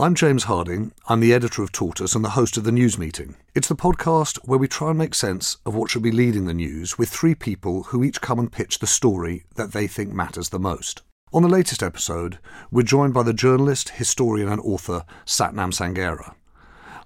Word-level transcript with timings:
I'm 0.00 0.14
James 0.14 0.44
Harding. 0.44 0.92
I'm 1.08 1.18
the 1.18 1.34
editor 1.34 1.60
of 1.60 1.72
Tortoise 1.72 2.14
and 2.14 2.24
the 2.24 2.30
host 2.38 2.56
of 2.56 2.62
the 2.62 2.70
News 2.70 2.96
Meeting. 2.98 3.34
It's 3.56 3.66
the 3.66 3.74
podcast 3.74 4.36
where 4.44 4.56
we 4.56 4.68
try 4.68 4.90
and 4.90 4.98
make 4.98 5.12
sense 5.12 5.56
of 5.66 5.74
what 5.74 5.90
should 5.90 6.04
be 6.04 6.12
leading 6.12 6.44
the 6.44 6.54
news 6.54 6.96
with 6.96 7.08
three 7.08 7.34
people 7.34 7.82
who 7.82 8.04
each 8.04 8.20
come 8.20 8.38
and 8.38 8.52
pitch 8.52 8.78
the 8.78 8.86
story 8.86 9.42
that 9.56 9.72
they 9.72 9.88
think 9.88 10.12
matters 10.12 10.50
the 10.50 10.60
most. 10.60 11.02
On 11.32 11.42
the 11.42 11.48
latest 11.48 11.82
episode, 11.82 12.38
we're 12.70 12.84
joined 12.84 13.12
by 13.12 13.24
the 13.24 13.32
journalist, 13.32 13.88
historian, 13.88 14.48
and 14.48 14.60
author 14.60 15.02
Sathnam 15.26 15.72
Sanghera. 15.72 16.36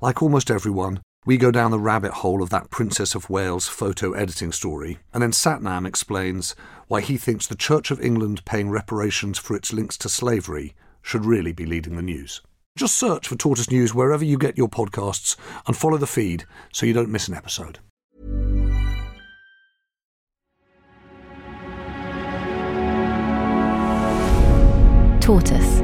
Like 0.02 0.22
almost 0.22 0.50
everyone, 0.50 1.00
we 1.24 1.38
go 1.38 1.50
down 1.50 1.70
the 1.70 1.78
rabbit 1.78 2.12
hole 2.12 2.42
of 2.42 2.50
that 2.50 2.68
Princess 2.68 3.14
of 3.14 3.30
Wales 3.30 3.68
photo 3.68 4.12
editing 4.12 4.52
story, 4.52 4.98
and 5.14 5.22
then 5.22 5.32
Sathnam 5.32 5.86
explains 5.86 6.54
why 6.88 7.00
he 7.00 7.16
thinks 7.16 7.46
the 7.46 7.54
Church 7.54 7.90
of 7.90 8.02
England 8.02 8.44
paying 8.44 8.68
reparations 8.68 9.38
for 9.38 9.56
its 9.56 9.72
links 9.72 9.96
to 9.96 10.10
slavery 10.10 10.74
should 11.00 11.24
really 11.24 11.52
be 11.52 11.64
leading 11.64 11.96
the 11.96 12.02
news. 12.02 12.42
Just 12.74 12.96
search 12.96 13.28
for 13.28 13.36
Tortoise 13.36 13.70
News 13.70 13.94
wherever 13.94 14.24
you 14.24 14.38
get 14.38 14.56
your 14.56 14.68
podcasts 14.68 15.36
and 15.66 15.76
follow 15.76 15.98
the 15.98 16.06
feed 16.06 16.44
so 16.72 16.86
you 16.86 16.94
don't 16.94 17.10
miss 17.10 17.28
an 17.28 17.34
episode. 17.34 17.80
Tortoise. 25.20 25.80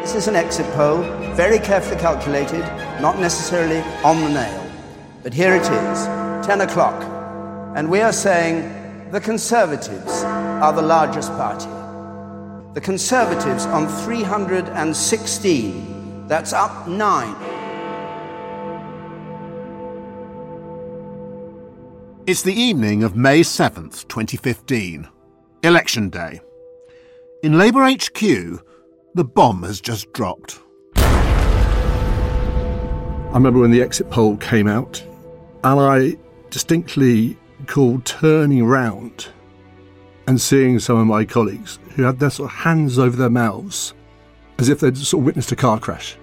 This 0.00 0.14
is 0.14 0.28
an 0.28 0.36
exit 0.36 0.66
poll, 0.74 1.02
very 1.34 1.58
carefully 1.58 2.00
calculated, 2.00 2.62
not 3.02 3.18
necessarily 3.18 3.80
on 4.02 4.22
the 4.22 4.30
nail. 4.30 4.70
But 5.22 5.34
here 5.34 5.54
it 5.54 5.62
is, 5.62 6.06
10 6.46 6.62
o'clock. 6.62 7.02
And 7.76 7.90
we 7.90 8.00
are 8.00 8.12
saying 8.12 9.10
the 9.10 9.20
Conservatives 9.20 10.24
are 10.64 10.72
the 10.72 10.80
largest 10.80 11.30
party. 11.32 11.68
The 12.72 12.80
Conservatives 12.80 13.66
on 13.66 13.86
316. 13.86 16.26
That's 16.26 16.54
up 16.54 16.88
nine. 16.88 17.36
It's 22.26 22.40
the 22.40 22.54
evening 22.54 23.04
of 23.04 23.14
May 23.14 23.40
7th, 23.40 24.08
2015. 24.08 25.06
Election 25.62 26.08
day. 26.08 26.40
In 27.42 27.58
Labour 27.58 27.82
HQ, 27.82 28.18
the 29.14 29.22
bomb 29.22 29.64
has 29.64 29.82
just 29.82 30.14
dropped. 30.14 30.60
I 30.96 31.02
remember 33.34 33.60
when 33.60 33.70
the 33.70 33.82
exit 33.82 34.10
poll 34.10 34.38
came 34.38 34.66
out, 34.66 35.04
and 35.62 35.78
I 35.78 36.16
distinctly 36.48 37.36
called 37.66 38.06
turning 38.06 38.62
around 38.62 39.28
and 40.26 40.40
seeing 40.40 40.78
some 40.78 40.98
of 40.98 41.06
my 41.06 41.24
colleagues 41.24 41.78
who 41.94 42.02
had 42.02 42.18
their 42.18 42.30
sort 42.30 42.50
of 42.50 42.56
hands 42.56 42.98
over 42.98 43.16
their 43.16 43.30
mouths 43.30 43.94
as 44.58 44.68
if 44.68 44.80
they'd 44.80 44.96
sort 44.96 45.20
of 45.20 45.26
witnessed 45.26 45.52
a 45.52 45.56
car 45.56 45.78
crash. 45.78 46.16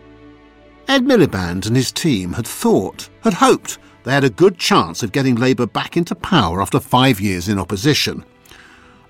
Ed 0.87 1.03
Miliband 1.03 1.67
and 1.67 1.75
his 1.75 1.91
team 1.91 2.33
had 2.33 2.47
thought, 2.47 3.09
had 3.23 3.33
hoped, 3.33 3.77
they 4.03 4.11
had 4.11 4.23
a 4.23 4.29
good 4.29 4.57
chance 4.57 5.03
of 5.03 5.11
getting 5.11 5.35
Labour 5.35 5.65
back 5.65 5.95
into 5.95 6.15
power 6.15 6.61
after 6.61 6.79
five 6.79 7.19
years 7.19 7.47
in 7.47 7.59
opposition. 7.59 8.25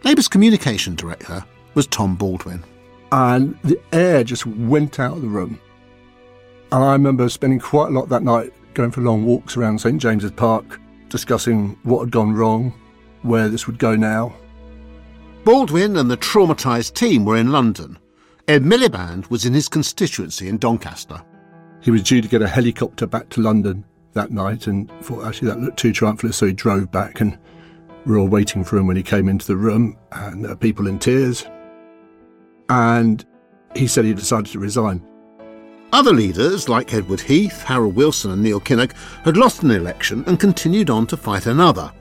Labour's 0.04 0.28
communication 0.28 0.96
director 0.96 1.44
was 1.74 1.88
Tom 1.88 2.16
Baldwin. 2.16 2.64
And 3.12 3.58
the 3.64 3.80
air 3.94 4.24
just 4.24 4.46
went 4.46 5.00
out 5.00 5.16
of 5.16 5.22
the 5.22 5.28
room. 5.28 5.60
And 6.72 6.84
I 6.84 6.94
remember 6.94 7.30
spending 7.30 7.60
quite 7.60 7.90
a 7.90 7.92
lot 7.92 8.10
that 8.10 8.24
night 8.24 8.54
going 8.74 8.92
for 8.92 9.02
long 9.02 9.26
walks 9.26 9.58
around 9.58 9.80
St 9.80 10.02
James's 10.02 10.32
Park, 10.32 10.80
discussing 11.10 11.78
what 11.84 12.00
had 12.00 12.12
gone 12.12 12.34
wrong, 12.34 12.74
where 13.22 13.50
this 13.50 13.68
would 13.68 13.78
go 13.78 13.96
now. 13.96 14.34
Baldwin 15.44 15.98
and 15.98 16.10
the 16.10 16.18
traumatised 16.18 16.94
team 16.94 17.26
were 17.26 17.38
in 17.38 17.52
London. 17.52 17.98
Ed 18.48 18.64
Miliband 18.64 19.30
was 19.32 19.46
in 19.46 19.54
his 19.54 19.68
constituency 19.68 20.48
in 20.48 20.60
Doncaster. 20.60 21.22
He 21.82 21.90
was 21.90 22.04
due 22.04 22.22
to 22.22 22.28
get 22.28 22.44
a 22.44 22.48
helicopter 22.48 23.08
back 23.08 23.28
to 23.30 23.42
London 23.42 23.84
that 24.14 24.30
night 24.30 24.68
and 24.68 24.92
thought 25.02 25.26
actually 25.26 25.48
that 25.48 25.60
looked 25.60 25.80
too 25.80 25.94
triumphant, 25.94 26.36
so 26.36 26.46
he 26.46 26.54
drove 26.54 26.92
back 26.92 27.22
and 27.22 27.40
we 28.06 28.12
were 28.12 28.20
all 28.20 28.28
waiting 28.28 28.64
for 28.64 28.78
him 28.78 28.86
when 28.86 28.98
he 28.98 29.04
came 29.04 29.28
into 29.28 29.48
the 29.48 29.58
room 29.58 29.98
and 30.12 30.44
there 30.44 30.52
were 30.52 30.58
people 30.58 30.86
in 30.88 31.00
tears. 31.00 31.44
And 32.70 33.26
he 33.76 33.88
said 33.88 34.06
he 34.06 34.14
decided 34.14 34.52
to 34.52 34.60
resign. 34.60 35.04
Other 35.92 36.14
leaders, 36.14 36.70
like 36.70 36.94
Edward 36.94 37.20
Heath, 37.20 37.64
Harold 37.64 37.96
Wilson, 37.96 38.32
and 38.32 38.44
Neil 38.44 38.62
Kinnock, 38.62 38.94
had 39.24 39.38
lost 39.38 39.64
an 39.64 39.72
election 39.72 40.24
and 40.28 40.40
continued 40.40 40.90
on 40.90 41.08
to 41.08 41.18
fight 41.18 41.48
another, 41.48 41.92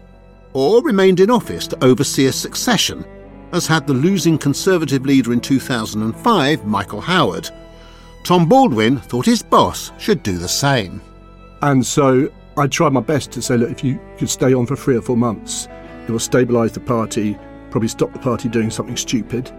or 0.52 0.82
remained 0.82 1.20
in 1.20 1.30
office 1.30 1.66
to 1.68 1.84
oversee 1.84 2.26
a 2.26 2.32
succession, 2.32 3.04
as 3.52 3.66
had 3.66 3.86
the 3.86 3.94
losing 3.94 4.38
Conservative 4.38 5.04
leader 5.04 5.32
in 5.32 5.40
2005, 5.40 6.66
Michael 6.66 7.00
Howard. 7.00 7.50
Tom 8.22 8.48
Baldwin 8.48 8.98
thought 8.98 9.26
his 9.26 9.42
boss 9.42 9.92
should 9.98 10.22
do 10.22 10.38
the 10.38 10.48
same. 10.48 11.00
And 11.62 11.84
so 11.84 12.30
I 12.56 12.66
tried 12.66 12.92
my 12.92 13.00
best 13.00 13.32
to 13.32 13.42
say, 13.42 13.56
look, 13.56 13.70
if 13.70 13.82
you 13.82 13.98
could 14.18 14.30
stay 14.30 14.54
on 14.54 14.66
for 14.66 14.76
three 14.76 14.96
or 14.96 15.02
four 15.02 15.16
months, 15.16 15.68
it 16.06 16.10
will 16.10 16.18
stabilise 16.18 16.72
the 16.72 16.80
party, 16.80 17.36
probably 17.70 17.88
stop 17.88 18.12
the 18.12 18.18
party 18.18 18.48
doing 18.48 18.70
something 18.70 18.96
stupid. 18.96 19.50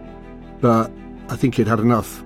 But 0.62 0.92
I 1.30 1.36
think 1.36 1.56
he'd 1.56 1.68
had 1.68 1.80
enough. 1.80 2.24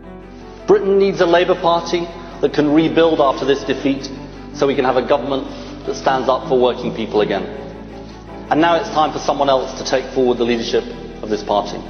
Britain 0.67 0.97
needs 0.97 1.21
a 1.21 1.25
Labour 1.25 1.55
Party 1.55 2.07
that 2.41 2.53
can 2.53 2.73
rebuild 2.73 3.21
after 3.21 3.45
this 3.45 3.63
defeat 3.63 4.09
so 4.53 4.67
we 4.67 4.75
can 4.75 4.85
have 4.85 4.97
a 4.97 5.07
government 5.07 5.47
that 5.85 5.95
stands 5.95 6.27
up 6.27 6.47
for 6.47 6.59
working 6.59 6.93
people 6.95 7.21
again. 7.21 7.43
And 8.49 8.61
now 8.61 8.75
it's 8.75 8.89
time 8.89 9.11
for 9.11 9.19
someone 9.19 9.49
else 9.49 9.77
to 9.79 9.85
take 9.85 10.05
forward 10.13 10.37
the 10.37 10.43
leadership 10.43 10.83
of 11.25 11.31
this 11.31 11.43
party. 11.43 11.81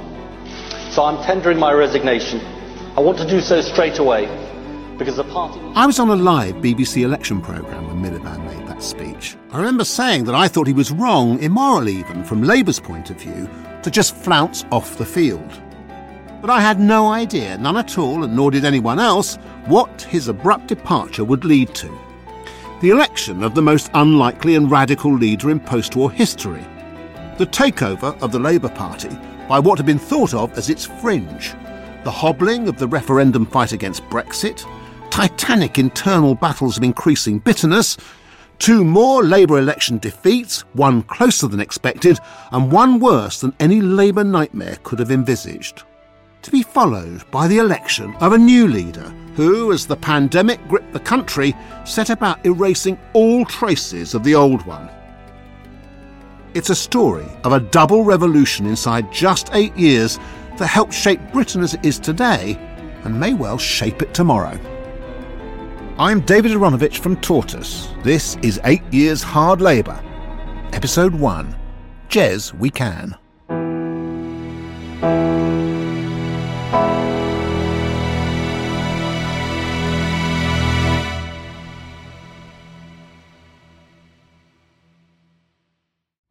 So 0.90 1.04
I'm 1.04 1.22
tendering 1.22 1.58
my 1.58 1.72
resignation. 1.72 2.40
I 2.96 3.00
want 3.00 3.18
to 3.18 3.26
do 3.28 3.40
so 3.40 3.60
straight 3.60 3.98
away 3.98 4.24
because 4.96 5.16
the 5.16 5.24
party. 5.24 5.60
I 5.74 5.84
was 5.84 5.98
on 5.98 6.08
a 6.08 6.16
live 6.16 6.54
BBC 6.56 7.02
election 7.02 7.42
programme 7.42 7.86
when 7.86 8.02
Miliband 8.02 8.46
made 8.46 8.66
that 8.66 8.82
speech. 8.82 9.36
I 9.52 9.58
remember 9.58 9.84
saying 9.84 10.24
that 10.24 10.34
I 10.34 10.48
thought 10.48 10.66
he 10.66 10.72
was 10.72 10.90
wrong, 10.90 11.38
immoral 11.40 11.88
even, 11.90 12.24
from 12.24 12.42
Labour's 12.42 12.80
point 12.80 13.10
of 13.10 13.20
view, 13.20 13.48
to 13.82 13.90
just 13.90 14.16
flounce 14.16 14.64
off 14.72 14.96
the 14.96 15.04
field. 15.04 15.60
But 16.40 16.48
I 16.48 16.60
had 16.60 16.80
no 16.80 17.08
idea, 17.08 17.58
none 17.58 17.76
at 17.76 17.98
all, 17.98 18.24
and 18.24 18.34
nor 18.34 18.50
did 18.50 18.64
anyone 18.64 18.98
else, 18.98 19.36
what 19.66 20.02
his 20.02 20.28
abrupt 20.28 20.68
departure 20.68 21.24
would 21.24 21.44
lead 21.44 21.74
to. 21.74 21.98
The 22.80 22.90
election 22.90 23.42
of 23.42 23.54
the 23.54 23.62
most 23.62 23.90
unlikely 23.92 24.54
and 24.54 24.70
radical 24.70 25.12
leader 25.12 25.50
in 25.50 25.60
post 25.60 25.94
war 25.94 26.10
history. 26.10 26.64
The 27.38 27.46
takeover 27.46 28.20
of 28.22 28.32
the 28.32 28.38
Labour 28.38 28.70
Party 28.70 29.10
by 29.48 29.58
what 29.58 29.78
had 29.78 29.86
been 29.86 29.98
thought 29.98 30.32
of 30.32 30.56
as 30.56 30.70
its 30.70 30.86
fringe. 30.86 31.52
The 32.04 32.10
hobbling 32.10 32.68
of 32.68 32.78
the 32.78 32.88
referendum 32.88 33.44
fight 33.44 33.72
against 33.72 34.02
Brexit. 34.04 34.64
Titanic 35.10 35.78
internal 35.78 36.34
battles 36.34 36.76
of 36.76 36.82
increasing 36.82 37.38
bitterness. 37.38 37.96
Two 38.58 38.84
more 38.84 39.22
Labour 39.22 39.58
election 39.58 39.98
defeats, 39.98 40.60
one 40.72 41.02
closer 41.02 41.46
than 41.46 41.60
expected, 41.60 42.18
and 42.52 42.72
one 42.72 43.00
worse 43.00 43.40
than 43.40 43.54
any 43.60 43.82
Labour 43.82 44.24
nightmare 44.24 44.78
could 44.82 44.98
have 44.98 45.10
envisaged 45.10 45.84
to 46.46 46.52
be 46.52 46.62
followed 46.62 47.28
by 47.32 47.48
the 47.48 47.58
election 47.58 48.14
of 48.20 48.32
a 48.32 48.38
new 48.38 48.68
leader 48.68 49.12
who, 49.34 49.72
as 49.72 49.84
the 49.84 49.96
pandemic 49.96 50.60
gripped 50.68 50.92
the 50.92 51.00
country, 51.00 51.52
set 51.84 52.08
about 52.08 52.46
erasing 52.46 52.96
all 53.14 53.44
traces 53.44 54.14
of 54.14 54.22
the 54.22 54.36
old 54.36 54.64
one. 54.64 54.88
It's 56.56 56.70
a 56.70 56.74
story 56.74 57.26
of 57.44 57.52
a 57.52 57.60
double 57.60 58.02
revolution 58.02 58.64
inside 58.64 59.12
just 59.12 59.50
eight 59.52 59.76
years 59.76 60.18
that 60.56 60.68
helped 60.68 60.94
shape 60.94 61.20
Britain 61.30 61.60
as 61.60 61.74
it 61.74 61.84
is 61.84 61.98
today 61.98 62.56
and 63.04 63.20
may 63.20 63.34
well 63.34 63.58
shape 63.58 64.00
it 64.00 64.14
tomorrow. 64.14 64.58
I'm 65.98 66.22
David 66.22 66.52
Aaronovitch 66.52 67.00
from 67.00 67.16
Tortoise. 67.16 67.88
This 68.02 68.36
is 68.36 68.58
Eight 68.64 68.90
Years 68.90 69.22
Hard 69.22 69.60
Labour. 69.60 70.02
Episode 70.72 71.14
1 71.14 71.54
Jez 72.08 72.54
We 72.54 72.70
Can. 72.70 73.14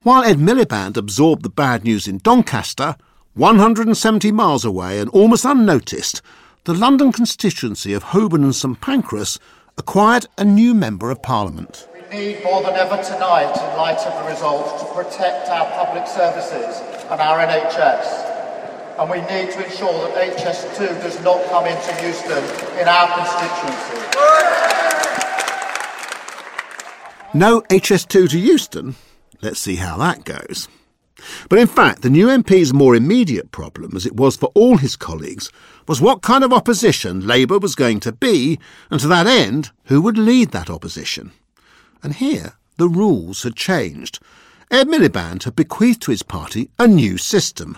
While 0.05 0.23
Ed 0.23 0.37
Miliband 0.37 0.97
absorbed 0.97 1.41
the 1.41 1.49
bad 1.49 1.83
news 1.83 2.07
in 2.07 2.19
Doncaster, 2.19 2.95
170 3.33 4.31
miles 4.31 4.63
away 4.63 4.99
and 4.99 5.09
almost 5.09 5.45
unnoticed, 5.45 6.21
the 6.65 6.75
London 6.75 7.11
constituency 7.11 7.91
of 7.91 8.03
Holborn 8.03 8.43
and 8.43 8.53
St 8.53 8.79
Pancras 8.79 9.39
acquired 9.79 10.27
a 10.37 10.45
new 10.45 10.75
Member 10.75 11.09
of 11.09 11.23
Parliament. 11.23 11.89
We 11.91 12.15
need 12.15 12.43
more 12.43 12.61
than 12.61 12.75
ever 12.75 13.01
tonight, 13.01 13.57
in 13.57 13.77
light 13.79 13.97
of 13.97 14.23
the 14.23 14.29
result, 14.29 14.77
to 14.77 14.85
protect 14.93 15.49
our 15.49 15.65
public 15.71 16.05
services 16.05 16.83
and 17.09 17.19
our 17.19 17.39
NHS. 17.39 18.99
And 18.99 19.09
we 19.09 19.21
need 19.21 19.53
to 19.53 19.65
ensure 19.65 20.07
that 20.07 20.37
HS2 20.37 21.01
does 21.01 21.19
not 21.23 21.43
come 21.49 21.65
into 21.65 22.05
Euston 22.05 22.43
in 22.79 22.87
our 22.87 23.07
constituency. 23.07 23.97
No 27.33 27.61
HS2 27.61 28.29
to 28.29 28.37
Euston? 28.39 28.95
Let's 29.41 29.59
see 29.59 29.75
how 29.75 29.97
that 29.97 30.25
goes. 30.25 30.67
But 31.49 31.59
in 31.59 31.67
fact, 31.67 32.01
the 32.01 32.09
new 32.09 32.27
MP's 32.27 32.73
more 32.73 32.95
immediate 32.95 33.51
problem, 33.51 33.95
as 33.95 34.05
it 34.05 34.15
was 34.15 34.35
for 34.35 34.51
all 34.53 34.77
his 34.77 34.95
colleagues, 34.95 35.49
was 35.87 36.01
what 36.01 36.21
kind 36.21 36.43
of 36.43 36.51
opposition 36.51 37.25
Labour 37.25 37.57
was 37.57 37.75
going 37.75 37.99
to 38.01 38.11
be, 38.11 38.59
and 38.91 38.99
to 38.99 39.07
that 39.07 39.27
end, 39.27 39.71
who 39.85 40.01
would 40.01 40.17
lead 40.17 40.51
that 40.51 40.69
opposition. 40.69 41.31
And 42.03 42.15
here, 42.15 42.53
the 42.77 42.89
rules 42.89 43.43
had 43.43 43.55
changed. 43.55 44.19
Ed 44.69 44.87
Miliband 44.87 45.43
had 45.43 45.55
bequeathed 45.55 46.01
to 46.03 46.11
his 46.11 46.23
party 46.23 46.69
a 46.77 46.87
new 46.87 47.17
system. 47.17 47.77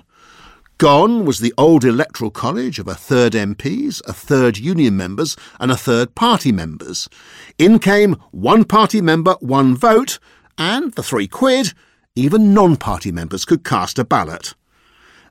Gone 0.77 1.25
was 1.25 1.39
the 1.39 1.54
old 1.57 1.83
electoral 1.83 2.30
college 2.30 2.77
of 2.77 2.88
a 2.88 2.94
third 2.94 3.33
MPs, 3.33 4.01
a 4.07 4.13
third 4.13 4.57
union 4.57 4.95
members, 4.95 5.36
and 5.59 5.71
a 5.71 5.77
third 5.77 6.13
party 6.13 6.51
members. 6.51 7.09
In 7.57 7.80
came 7.80 8.15
one 8.31 8.63
party 8.63 9.01
member, 9.01 9.36
one 9.39 9.75
vote, 9.75 10.19
and 10.57 10.94
the 10.94 11.04
three 11.04 11.27
quid, 11.27 11.74
even 12.15 12.54
non 12.54 12.77
party 12.77 13.12
members 13.12 13.45
could 13.45 13.63
cast 13.63 14.00
a 14.00 14.04
ballot. 14.04 14.54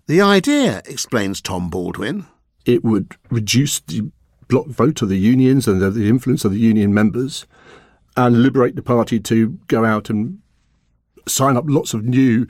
The 0.06 0.20
idea, 0.20 0.82
explains 0.84 1.40
Tom 1.40 1.68
Baldwin, 1.68 2.26
it 2.64 2.84
would 2.84 3.16
reduce 3.30 3.80
the 3.80 4.10
block 4.48 4.66
vote 4.66 5.02
of 5.02 5.08
the 5.08 5.18
unions 5.18 5.66
and 5.66 5.80
the 5.80 6.08
influence 6.08 6.44
of 6.44 6.52
the 6.52 6.60
union 6.60 6.94
members 6.94 7.46
and 8.16 8.42
liberate 8.42 8.76
the 8.76 8.82
party 8.82 9.18
to 9.20 9.58
go 9.66 9.84
out 9.84 10.08
and 10.08 10.40
sign 11.26 11.56
up 11.56 11.64
lots 11.66 11.92
of 11.92 12.04
new 12.04 12.46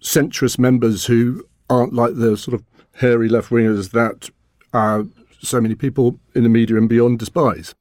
centrist 0.00 0.58
members 0.58 1.06
who 1.06 1.44
aren't 1.68 1.92
like 1.92 2.14
the 2.14 2.36
sort 2.36 2.54
of 2.54 2.64
hairy 2.96 3.28
left 3.28 3.50
wingers 3.50 3.90
that 3.90 4.30
uh, 4.72 5.02
so 5.40 5.60
many 5.60 5.74
people 5.74 6.18
in 6.34 6.42
the 6.42 6.48
media 6.48 6.76
and 6.76 6.88
beyond 6.88 7.18
despise. 7.18 7.74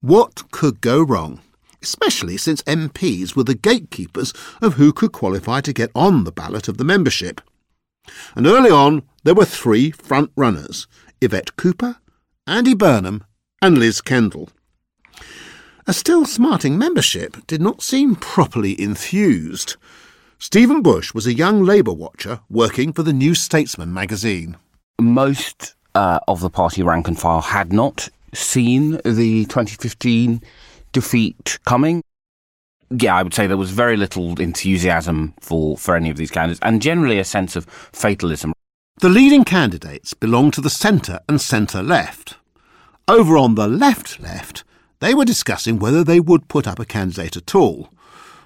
What 0.00 0.50
could 0.50 0.80
go 0.80 1.02
wrong? 1.02 1.40
Especially 1.82 2.36
since 2.36 2.62
MPs 2.62 3.34
were 3.34 3.44
the 3.44 3.54
gatekeepers 3.54 4.32
of 4.60 4.74
who 4.74 4.92
could 4.92 5.12
qualify 5.12 5.60
to 5.60 5.72
get 5.72 5.90
on 5.94 6.24
the 6.24 6.32
ballot 6.32 6.68
of 6.68 6.78
the 6.78 6.84
membership. 6.84 7.40
And 8.34 8.46
early 8.46 8.70
on, 8.70 9.02
there 9.24 9.34
were 9.34 9.44
three 9.44 9.90
front 9.90 10.30
runners 10.36 10.86
Yvette 11.20 11.56
Cooper, 11.56 11.96
Andy 12.46 12.74
Burnham, 12.74 13.24
and 13.60 13.78
Liz 13.78 14.00
Kendall. 14.00 14.50
A 15.86 15.92
still 15.92 16.24
smarting 16.24 16.78
membership 16.78 17.46
did 17.46 17.60
not 17.60 17.82
seem 17.82 18.14
properly 18.14 18.80
enthused. 18.80 19.76
Stephen 20.38 20.82
Bush 20.82 21.14
was 21.14 21.26
a 21.26 21.34
young 21.34 21.64
Labour 21.64 21.92
watcher 21.92 22.40
working 22.48 22.92
for 22.92 23.02
the 23.02 23.12
New 23.12 23.34
Statesman 23.34 23.92
magazine. 23.92 24.56
Most 25.00 25.74
uh, 25.94 26.20
of 26.26 26.40
the 26.40 26.50
party 26.50 26.82
rank 26.82 27.08
and 27.08 27.18
file 27.18 27.40
had 27.40 27.72
not 27.72 28.08
seen 28.34 28.92
the 29.04 29.44
2015 29.46 30.40
defeat 30.92 31.58
coming. 31.64 32.02
Yeah, 32.90 33.16
I 33.16 33.22
would 33.22 33.34
say 33.34 33.46
there 33.46 33.56
was 33.56 33.70
very 33.70 33.96
little 33.96 34.38
enthusiasm 34.38 35.34
for, 35.40 35.76
for 35.78 35.96
any 35.96 36.10
of 36.10 36.16
these 36.16 36.30
candidates, 36.30 36.60
and 36.62 36.82
generally 36.82 37.18
a 37.18 37.24
sense 37.24 37.56
of 37.56 37.64
fatalism. 37.64 38.52
The 39.00 39.08
leading 39.08 39.44
candidates 39.44 40.14
belonged 40.14 40.52
to 40.54 40.60
the 40.60 40.70
centre 40.70 41.20
and 41.28 41.40
centre 41.40 41.82
left. 41.82 42.36
Over 43.08 43.36
on 43.36 43.54
the 43.54 43.66
left 43.66 44.20
left, 44.20 44.64
they 45.00 45.14
were 45.14 45.24
discussing 45.24 45.78
whether 45.78 46.04
they 46.04 46.20
would 46.20 46.48
put 46.48 46.68
up 46.68 46.78
a 46.78 46.84
candidate 46.84 47.36
at 47.36 47.54
all. 47.54 47.88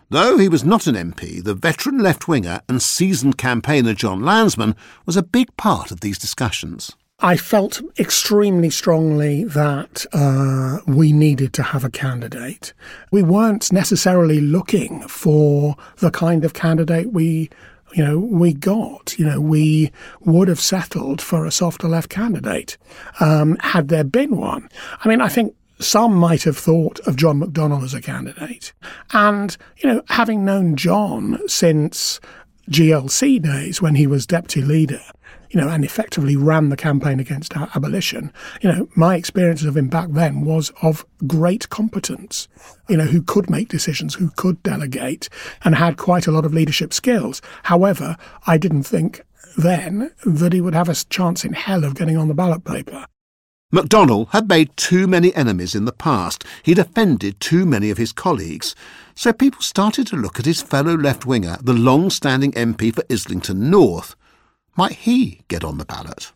Though 0.08 0.38
he 0.38 0.49
was 0.49 0.64
not 0.64 0.87
an 0.87 0.94
MP, 0.94 1.42
the 1.42 1.54
veteran 1.54 1.99
left 1.99 2.28
winger 2.28 2.60
and 2.69 2.81
seasoned 2.81 3.37
campaigner 3.37 3.92
Jon 3.92 4.20
Lansman 4.20 4.76
was 5.04 5.16
a 5.16 5.22
big 5.22 5.54
part 5.56 5.90
of 5.90 6.00
these 6.00 6.19
discussions. 6.19 6.92
I 7.20 7.38
felt 7.38 7.80
extremely 7.98 8.68
strongly 8.68 9.44
that 9.44 10.04
uh, 10.12 10.80
we 10.86 11.12
needed 11.12 11.54
to 11.54 11.62
have 11.62 11.82
a 11.82 11.90
candidate. 11.90 12.74
We 13.10 13.22
weren't 13.22 13.72
necessarily 13.72 14.40
looking 14.40 15.08
for 15.08 15.76
the 15.96 16.10
kind 16.10 16.44
of 16.44 16.52
candidate 16.52 17.12
we 17.12 17.50
you 17.94 18.04
know, 18.04 18.18
we 18.18 18.52
got. 18.52 19.18
You 19.18 19.24
know, 19.24 19.40
we 19.40 19.90
would 20.20 20.48
have 20.48 20.60
settled 20.60 21.22
for 21.22 21.46
a 21.46 21.50
softer 21.50 21.88
left 21.88 22.10
candidate 22.10 22.76
um, 23.20 23.56
had 23.60 23.88
there 23.88 24.04
been 24.04 24.36
one. 24.36 24.68
I 25.02 25.08
mean, 25.08 25.20
I 25.20 25.28
think 25.28 25.54
some 25.78 26.14
might 26.14 26.42
have 26.42 26.58
thought 26.58 26.98
of 27.06 27.16
John 27.16 27.40
McDonnell 27.40 27.84
as 27.84 27.94
a 27.94 28.02
candidate. 28.02 28.72
And, 29.12 29.56
you 29.78 29.88
know, 29.88 30.02
having 30.08 30.44
known 30.44 30.76
John 30.76 31.38
since 31.46 32.20
GLC 32.70 33.40
days 33.40 33.80
when 33.80 33.94
he 33.94 34.06
was 34.06 34.26
deputy 34.26 34.62
leader, 34.62 35.02
you 35.50 35.60
know, 35.60 35.69
and 35.69 35.84
effectively 35.84 36.37
ran 36.37 36.69
the 36.69 36.76
campaign 36.76 37.20
against 37.20 37.56
abolition, 37.56 38.32
you 38.60 38.70
know, 38.70 38.88
my 38.94 39.16
experience 39.16 39.64
of 39.64 39.76
him 39.76 39.88
back 39.88 40.08
then 40.10 40.44
was 40.44 40.72
of 40.82 41.04
great 41.26 41.69
competence, 41.69 42.48
you 42.88 42.96
know, 42.96 43.04
who 43.04 43.22
could 43.22 43.50
make 43.50 43.69
decisions, 43.69 44.14
who 44.14 44.31
could 44.37 44.62
delegate, 44.62 45.28
and 45.64 45.75
had 45.75 45.96
quite 45.96 46.26
a 46.26 46.32
lot 46.32 46.44
of 46.44 46.54
leadership 46.54 46.93
skills. 46.93 47.43
However, 47.64 48.16
I 48.46 48.58
didn't 48.58 48.84
think 48.84 49.22
then 49.56 50.10
that 50.25 50.52
he 50.52 50.60
would 50.60 50.75
have 50.75 50.88
a 50.88 50.94
chance 50.94 51.44
in 51.44 51.52
hell 51.52 51.84
of 51.84 51.94
getting 51.94 52.16
on 52.16 52.28
the 52.28 52.34
ballot 52.34 52.64
paper. 52.64 53.06
McDonnell 53.75 54.28
had 54.31 54.49
made 54.49 54.76
too 54.76 55.08
many 55.08 55.34
enemies 55.34 55.75
in 55.75 55.87
the 55.87 55.92
past. 55.92 56.44
He'd 56.62 56.78
offended 56.78 57.40
too 57.40 57.66
many 57.66 57.90
of 57.90 57.99
his 57.99 58.12
colleagues. 58.12 58.76
So 59.16 59.32
people 59.32 59.60
started 59.60 60.06
to 60.08 60.16
look 60.16 60.38
at 60.38 60.46
his 60.46 60.62
fellow 60.62 60.96
left 60.96 61.26
winger, 61.26 61.56
the 61.60 61.72
long 61.72 62.10
standing 62.10 62.52
MP 62.52 62.94
for 62.94 63.02
Islington 63.10 63.69
North. 63.69 64.14
Might 64.78 64.93
he 64.93 65.40
get 65.49 65.64
on 65.64 65.78
the 65.78 65.87
ballot? 65.87 66.32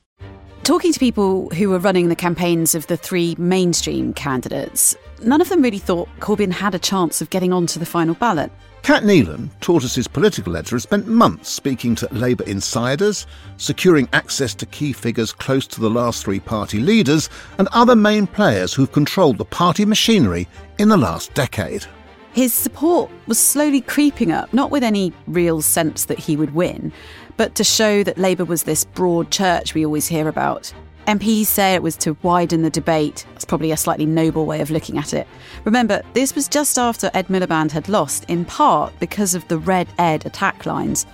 Talking 0.63 0.95
to 0.95 0.99
people 0.99 1.51
who 1.51 1.69
were 1.69 1.79
running 1.79 2.09
the 2.09 2.17
campaigns 2.17 2.75
of 2.75 2.87
the 2.87 2.97
three 2.97 3.35
mainstream 3.39 4.15
candidates, 4.15 4.97
none 5.23 5.43
of 5.43 5.51
them 5.51 5.61
really 5.61 5.79
thought 5.79 6.09
Corbyn 6.21 6.51
had 6.51 6.75
a 6.75 6.79
chance 6.79 7.21
of 7.21 7.29
getting 7.29 7.53
onto 7.53 7.79
the 7.79 7.85
final 7.85 8.15
ballot. 8.15 8.51
Cat 8.83 9.03
Neilan, 9.03 9.51
Tortoise's 9.61 10.09
political 10.09 10.57
editor, 10.57 10.77
has 10.77 10.85
spent 10.85 11.07
months 11.07 11.51
speaking 11.51 11.95
to 11.97 12.09
Labour 12.15 12.45
insiders, 12.45 13.27
securing 13.59 14.09
access 14.15 14.55
to 14.55 14.65
key 14.65 14.95
figures 14.95 15.33
close 15.33 15.67
to 15.67 15.81
the 15.83 15.91
last 15.91 16.25
three 16.25 16.41
party 16.41 16.81
leaders, 16.81 17.29
and 17.59 17.69
other 17.73 17.95
main 17.95 18.27
players 18.27 18.73
who've 18.73 18.91
controlled 18.91 19.37
the 19.37 19.45
party 19.45 19.85
machinery 19.85 20.49
in 20.79 20.89
the 20.89 20.97
last 20.97 21.35
decade. 21.35 21.85
His 22.33 22.55
support 22.55 23.11
was 23.27 23.41
slowly 23.41 23.81
creeping 23.81 24.31
up, 24.31 24.55
not 24.55 24.71
with 24.71 24.85
any 24.85 25.13
real 25.27 25.61
sense 25.63 26.05
that 26.05 26.19
he 26.19 26.37
would 26.37 26.55
win, 26.55 26.93
but 27.41 27.55
to 27.55 27.65
show 27.65 28.03
that 28.03 28.19
Labour 28.19 28.45
was 28.45 28.65
this 28.65 28.85
broad 28.85 29.31
church 29.31 29.73
we 29.73 29.87
always 29.87 30.07
hear 30.07 30.29
about. 30.29 30.71
MPs 31.07 31.47
say 31.47 31.75
it 31.75 31.83
was 31.83 31.97
to 31.97 32.15
widen 32.21 32.61
the 32.61 32.69
debate. 32.69 33.25
That's 33.33 33.47
probably 33.47 33.71
a 33.71 33.79
slightly 33.79 34.05
noble 34.05 34.45
way 34.45 34.61
of 34.61 34.71
looking 34.71 34.99
at 34.99 35.15
it. 35.15 35.27
Remember, 35.65 36.03
this 36.13 36.35
was 36.35 36.49
just 36.49 36.77
after 36.77 37.11
Ed 37.15 37.29
Miliband 37.29 37.71
had 37.71 37.89
lost, 37.89 38.25
in 38.25 38.45
part 38.45 38.93
because 39.01 39.35
of 39.35 39.49
the 39.49 39.57
Red 39.57 39.89
Ed 39.97 40.27
attack 40.27 40.67
lines. 40.67 41.07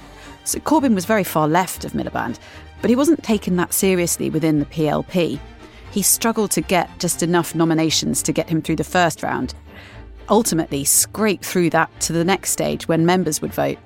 So 0.43 0.59
Corbyn 0.59 0.97
was 0.97 1.05
very 1.05 1.23
far 1.23 1.47
left 1.47 1.85
of 1.85 1.93
Miliband, 1.93 2.41
but 2.81 2.91
he 2.91 2.97
wasn't 2.97 3.23
taken 3.23 3.55
that 3.59 3.73
seriously 3.73 4.29
within 4.29 4.59
the 4.59 4.67
PLP. 4.67 5.39
He 5.93 6.03
struggled 6.03 6.51
to 6.51 6.61
get 6.61 6.91
just 6.99 7.23
enough 7.23 7.55
nominations 7.55 8.21
to 8.25 8.33
get 8.33 8.49
him 8.49 8.63
through 8.63 8.75
the 8.75 8.83
first 8.83 9.23
round. 9.23 9.55
Ultimately, 10.29 10.83
scraped 10.83 11.45
through 11.45 11.71
that 11.71 12.01
to 12.01 12.13
the 12.13 12.25
next 12.25 12.51
stage 12.51 12.89
when 12.89 13.07
members 13.07 13.41
would 13.41 13.55
vote. 13.55 13.79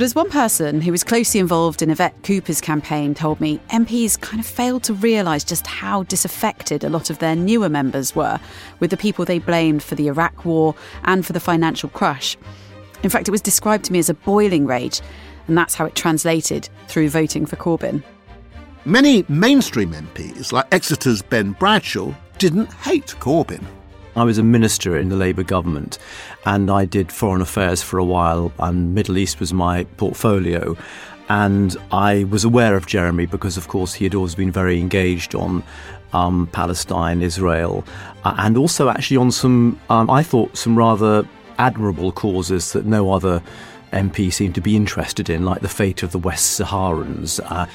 But 0.00 0.06
as 0.06 0.14
one 0.14 0.30
person 0.30 0.80
who 0.80 0.92
was 0.92 1.04
closely 1.04 1.40
involved 1.40 1.82
in 1.82 1.90
Yvette 1.90 2.22
Cooper's 2.22 2.62
campaign 2.62 3.12
told 3.12 3.38
me, 3.38 3.60
MPs 3.68 4.18
kind 4.18 4.40
of 4.40 4.46
failed 4.46 4.82
to 4.84 4.94
realise 4.94 5.44
just 5.44 5.66
how 5.66 6.04
disaffected 6.04 6.84
a 6.84 6.88
lot 6.88 7.10
of 7.10 7.18
their 7.18 7.36
newer 7.36 7.68
members 7.68 8.16
were 8.16 8.40
with 8.78 8.90
the 8.90 8.96
people 8.96 9.26
they 9.26 9.38
blamed 9.38 9.82
for 9.82 9.96
the 9.96 10.06
Iraq 10.06 10.46
war 10.46 10.74
and 11.04 11.26
for 11.26 11.34
the 11.34 11.38
financial 11.38 11.90
crush. 11.90 12.38
In 13.02 13.10
fact, 13.10 13.28
it 13.28 13.30
was 13.30 13.42
described 13.42 13.84
to 13.84 13.92
me 13.92 13.98
as 13.98 14.08
a 14.08 14.14
boiling 14.14 14.66
rage, 14.66 15.02
and 15.48 15.58
that's 15.58 15.74
how 15.74 15.84
it 15.84 15.96
translated 15.96 16.70
through 16.88 17.10
voting 17.10 17.44
for 17.44 17.56
Corbyn. 17.56 18.02
Many 18.86 19.26
mainstream 19.28 19.92
MPs, 19.92 20.50
like 20.50 20.72
Exeter's 20.72 21.20
Ben 21.20 21.52
Bradshaw, 21.52 22.14
didn't 22.38 22.72
hate 22.72 23.14
Corbyn. 23.20 23.66
I 24.16 24.24
was 24.24 24.38
a 24.38 24.42
minister 24.42 24.96
in 24.96 25.08
the 25.08 25.16
Labour 25.16 25.42
government 25.42 25.98
and 26.44 26.70
I 26.70 26.84
did 26.84 27.12
foreign 27.12 27.42
affairs 27.42 27.82
for 27.82 27.98
a 27.98 28.04
while, 28.04 28.52
and 28.58 28.94
Middle 28.94 29.18
East 29.18 29.40
was 29.40 29.52
my 29.52 29.84
portfolio. 29.96 30.76
And 31.28 31.76
I 31.92 32.24
was 32.24 32.42
aware 32.42 32.74
of 32.74 32.86
Jeremy 32.86 33.26
because, 33.26 33.56
of 33.56 33.68
course, 33.68 33.94
he 33.94 34.04
had 34.04 34.14
always 34.14 34.34
been 34.34 34.50
very 34.50 34.80
engaged 34.80 35.34
on 35.34 35.62
um, 36.12 36.48
Palestine, 36.52 37.22
Israel, 37.22 37.84
uh, 38.24 38.34
and 38.38 38.56
also 38.56 38.88
actually 38.88 39.18
on 39.18 39.30
some, 39.30 39.78
um, 39.90 40.10
I 40.10 40.24
thought, 40.24 40.56
some 40.56 40.76
rather 40.76 41.24
admirable 41.58 42.10
causes 42.10 42.72
that 42.72 42.84
no 42.84 43.12
other 43.12 43.40
MP 43.92 44.32
seemed 44.32 44.56
to 44.56 44.60
be 44.60 44.74
interested 44.74 45.30
in, 45.30 45.44
like 45.44 45.60
the 45.60 45.68
fate 45.68 46.02
of 46.02 46.10
the 46.10 46.18
West 46.18 46.60
Saharans 46.60 47.38
uh, 47.50 47.66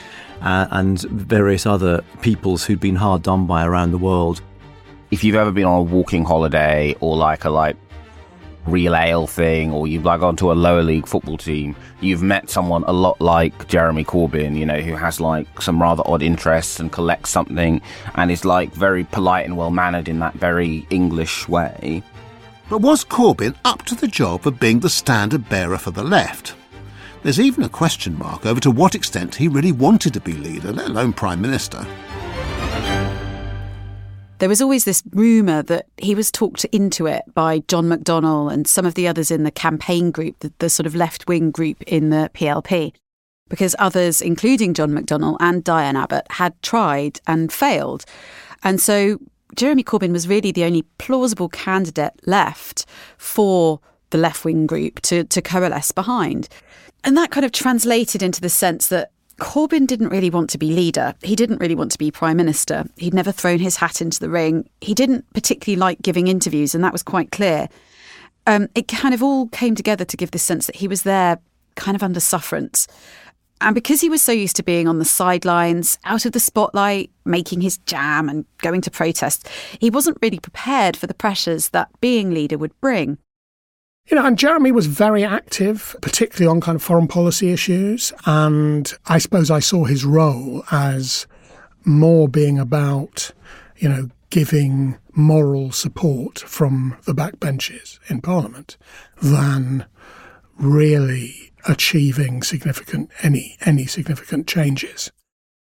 uh, 0.42 0.68
and 0.72 1.02
various 1.04 1.66
other 1.66 2.04
peoples 2.22 2.66
who'd 2.66 2.80
been 2.80 2.96
hard 2.96 3.22
done 3.22 3.46
by 3.46 3.66
around 3.66 3.92
the 3.92 3.98
world 3.98 4.42
if 5.16 5.24
you've 5.24 5.38
ever 5.38 5.54
been 5.54 5.64
on 5.64 5.80
a 5.80 5.82
walking 5.82 6.26
holiday 6.26 6.94
or 7.00 7.16
like 7.16 7.46
a 7.46 7.50
like 7.50 7.78
real 8.66 8.94
ale 8.94 9.26
thing 9.26 9.72
or 9.72 9.88
you've 9.88 10.04
like 10.04 10.20
gone 10.20 10.36
to 10.36 10.52
a 10.52 10.54
lower 10.68 10.84
league 10.84 11.08
football 11.08 11.38
team, 11.38 11.74
you've 12.02 12.22
met 12.22 12.50
someone 12.50 12.84
a 12.84 12.92
lot 12.92 13.22
like 13.22 13.66
Jeremy 13.70 14.04
Corbyn, 14.04 14.58
you 14.58 14.66
know, 14.66 14.82
who 14.82 14.94
has 14.94 15.22
like 15.22 15.62
some 15.62 15.82
rather 15.82 16.04
odd 16.06 16.22
interests 16.22 16.82
and 16.82 16.92
collects 16.92 17.30
something 17.30 17.80
and 18.16 18.30
is 18.30 18.44
like 18.44 18.74
very 18.74 19.06
polite 19.06 19.46
and 19.46 19.56
well 19.56 19.72
mannered 19.72 20.10
in 20.10 20.20
that 20.20 20.34
very 20.34 20.86
English 20.90 21.48
way. 21.48 22.04
But 22.70 22.82
was 22.82 23.06
Corbyn 23.06 23.56
up 23.64 23.84
to 23.84 23.96
the 23.96 24.10
job 24.10 24.46
of 24.46 24.60
being 24.60 24.82
the 24.82 24.90
standard 24.90 25.48
bearer 25.48 25.78
for 25.78 25.92
the 25.92 26.04
left? 26.04 26.56
There's 27.24 27.40
even 27.40 27.64
a 27.64 27.70
question 27.70 28.20
mark 28.20 28.46
over 28.46 28.60
to 28.60 28.70
what 28.70 28.96
extent 28.96 29.36
he 29.36 29.48
really 29.48 29.72
wanted 29.72 30.14
to 30.16 30.20
be 30.20 30.34
leader, 30.34 30.74
let 30.74 30.90
alone 30.90 31.14
Prime 31.14 31.40
Minister. 31.40 31.88
There 34.40 34.50
was 34.50 34.62
always 34.62 34.84
this 34.84 35.02
rumour 35.12 35.64
that 35.64 35.88
he 35.98 36.14
was 36.14 36.30
talked 36.30 36.66
into 36.66 37.06
it 37.06 37.24
by 37.34 37.60
John 37.68 37.88
McDonnell 37.88 38.52
and 38.52 38.68
some 38.68 38.86
of 38.86 38.96
the 38.96 39.08
others 39.08 39.32
in 39.32 39.44
the 39.44 39.52
campaign 39.52 40.12
group, 40.12 40.40
the, 40.40 40.52
the 40.60 40.70
sort 40.70 40.86
of 40.86 40.96
left 40.96 41.28
wing 41.28 41.52
group 41.52 41.82
in 41.84 42.10
the 42.10 42.30
PLP, 42.34 42.94
because 43.50 43.76
others, 43.80 44.22
including 44.22 44.74
John 44.74 44.92
McDonnell 44.92 45.38
and 45.40 45.64
Diane 45.64 45.96
Abbott, 45.96 46.26
had 46.32 46.62
tried 46.62 47.22
and 47.28 47.52
failed. 47.52 48.04
And 48.62 48.82
so 48.82 49.20
Jeremy 49.56 49.86
Corbyn 49.86 50.12
was 50.12 50.28
really 50.28 50.52
the 50.52 50.66
only 50.66 50.82
plausible 50.98 51.48
candidate 51.48 52.14
left 52.26 52.86
for 53.18 53.80
the 54.10 54.18
left 54.18 54.44
wing 54.44 54.68
group 54.68 55.02
to, 55.02 55.24
to 55.24 55.42
coalesce 55.42 55.94
behind. 55.94 56.50
And 57.06 57.16
that 57.16 57.32
kind 57.32 57.46
of 57.46 57.52
translated 57.54 58.22
into 58.22 58.42
the 58.42 58.50
sense 58.50 58.88
that 58.90 59.12
Corbyn 59.40 59.86
didn't 59.86 60.10
really 60.10 60.30
want 60.30 60.50
to 60.52 60.58
be 60.58 60.72
leader. 60.72 61.14
He 61.22 61.36
didn't 61.36 61.60
really 61.60 61.76
want 61.76 61.92
to 61.92 61.98
be 61.98 62.10
prime 62.12 62.38
minister. 62.38 62.86
He'd 62.98 63.14
never 63.14 63.32
thrown 63.32 63.60
his 63.60 63.76
hat 63.76 64.02
into 64.02 64.20
the 64.20 64.30
ring. 64.30 64.70
He 64.82 64.94
didn't 64.94 65.26
particularly 65.34 65.80
like 65.80 66.02
giving 66.02 66.28
interviews, 66.28 66.74
and 66.74 66.84
that 66.84 66.94
was 66.94 67.04
quite 67.04 67.32
clear. 67.32 67.68
Um, 68.48 68.70
it 68.76 68.88
kind 68.88 69.14
of 69.14 69.22
all 69.22 69.48
came 69.48 69.76
together 69.76 70.06
to 70.06 70.18
give 70.18 70.32
this 70.32 70.44
sense 70.44 70.68
that 70.68 70.78
he 70.78 70.88
was 70.88 71.02
there 71.02 71.40
kind 71.76 71.96
of 71.96 72.04
under 72.04 72.20
sufferance. 72.20 72.88
And 73.62 73.74
because 73.74 74.02
he 74.02 74.10
was 74.10 74.22
so 74.22 74.32
used 74.32 74.58
to 74.58 74.64
being 74.64 74.88
on 74.88 75.00
the 75.00 75.06
sidelines, 75.06 75.98
out 76.06 76.26
of 76.26 76.34
the 76.34 76.40
spotlight, 76.40 77.10
making 77.24 77.62
his 77.62 77.78
jam 77.80 78.30
and 78.30 78.46
going 78.60 78.82
to 78.82 78.92
protest, 78.92 79.50
he 79.80 79.90
wasn't 79.90 80.18
really 80.22 80.40
prepared 80.40 80.98
for 80.98 81.08
the 81.08 81.14
pressures 81.14 81.70
that 81.70 81.90
being 82.02 82.32
leader 82.32 82.58
would 82.58 82.80
bring. 82.82 83.18
You 84.08 84.16
know, 84.16 84.26
and 84.26 84.38
Jeremy 84.38 84.72
was 84.72 84.86
very 84.86 85.24
active, 85.24 85.96
particularly 86.02 86.48
on 86.48 86.62
kind 86.62 86.76
of 86.76 86.84
foreign 86.84 87.08
policy 87.08 87.52
issues. 87.52 88.14
And 88.26 88.94
I 89.08 89.18
suppose 89.18 89.50
I 89.50 89.60
saw 89.60 89.86
his 89.86 90.06
role 90.06 90.64
as 90.72 91.26
more 91.86 92.28
being 92.28 92.60
about, 92.60 93.32
you 93.78 93.90
know, 93.90 94.10
giving 94.30 94.98
moral 95.14 95.72
support 95.72 96.40
from 96.40 96.98
the 97.06 97.14
backbenches 97.16 98.00
in 98.08 98.22
Parliament 98.22 98.78
than 99.22 99.86
really 100.58 101.52
achieving 101.68 102.44
significant 102.44 103.10
any 103.24 103.58
any 103.62 103.86
significant 103.86 104.46
changes. 104.48 105.12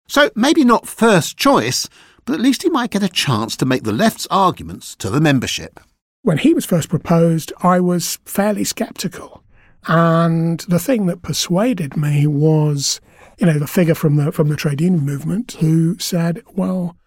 So 0.07 0.31
maybe 0.35 0.65
not 0.65 0.87
first 0.87 1.37
choice, 1.37 1.89
but 2.25 2.35
at 2.35 2.41
least 2.41 2.63
he 2.63 2.69
might 2.69 2.91
get 2.91 3.03
a 3.03 3.09
chance 3.09 3.57
to 3.57 3.67
make 3.67 3.85
the 3.85 3.93
left's 3.93 4.27
arguments 4.31 4.97
to 4.97 5.09
the 5.09 5.21
membership. 5.21 5.81
When 6.29 6.37
he 6.37 6.53
was 6.53 6.67
first 6.67 6.91
proposed, 6.91 7.55
I 7.63 7.81
was 7.81 8.19
fairly 8.27 8.63
sceptical. 8.63 9.43
And 9.87 10.61
the 10.69 10.79
thing 10.79 11.07
that 11.07 11.23
persuaded 11.23 11.97
me 11.97 12.27
was, 12.27 13.01
you 13.39 13.47
know, 13.47 13.59
the 13.59 13.67
figure 13.67 13.95
from 13.95 14.17
the 14.17 14.31
from 14.31 14.51
the 14.51 14.57
trade 14.57 14.83
union 14.83 15.07
movement 15.07 15.53
who 15.53 15.99
said, 15.99 16.43
well, 16.55 16.99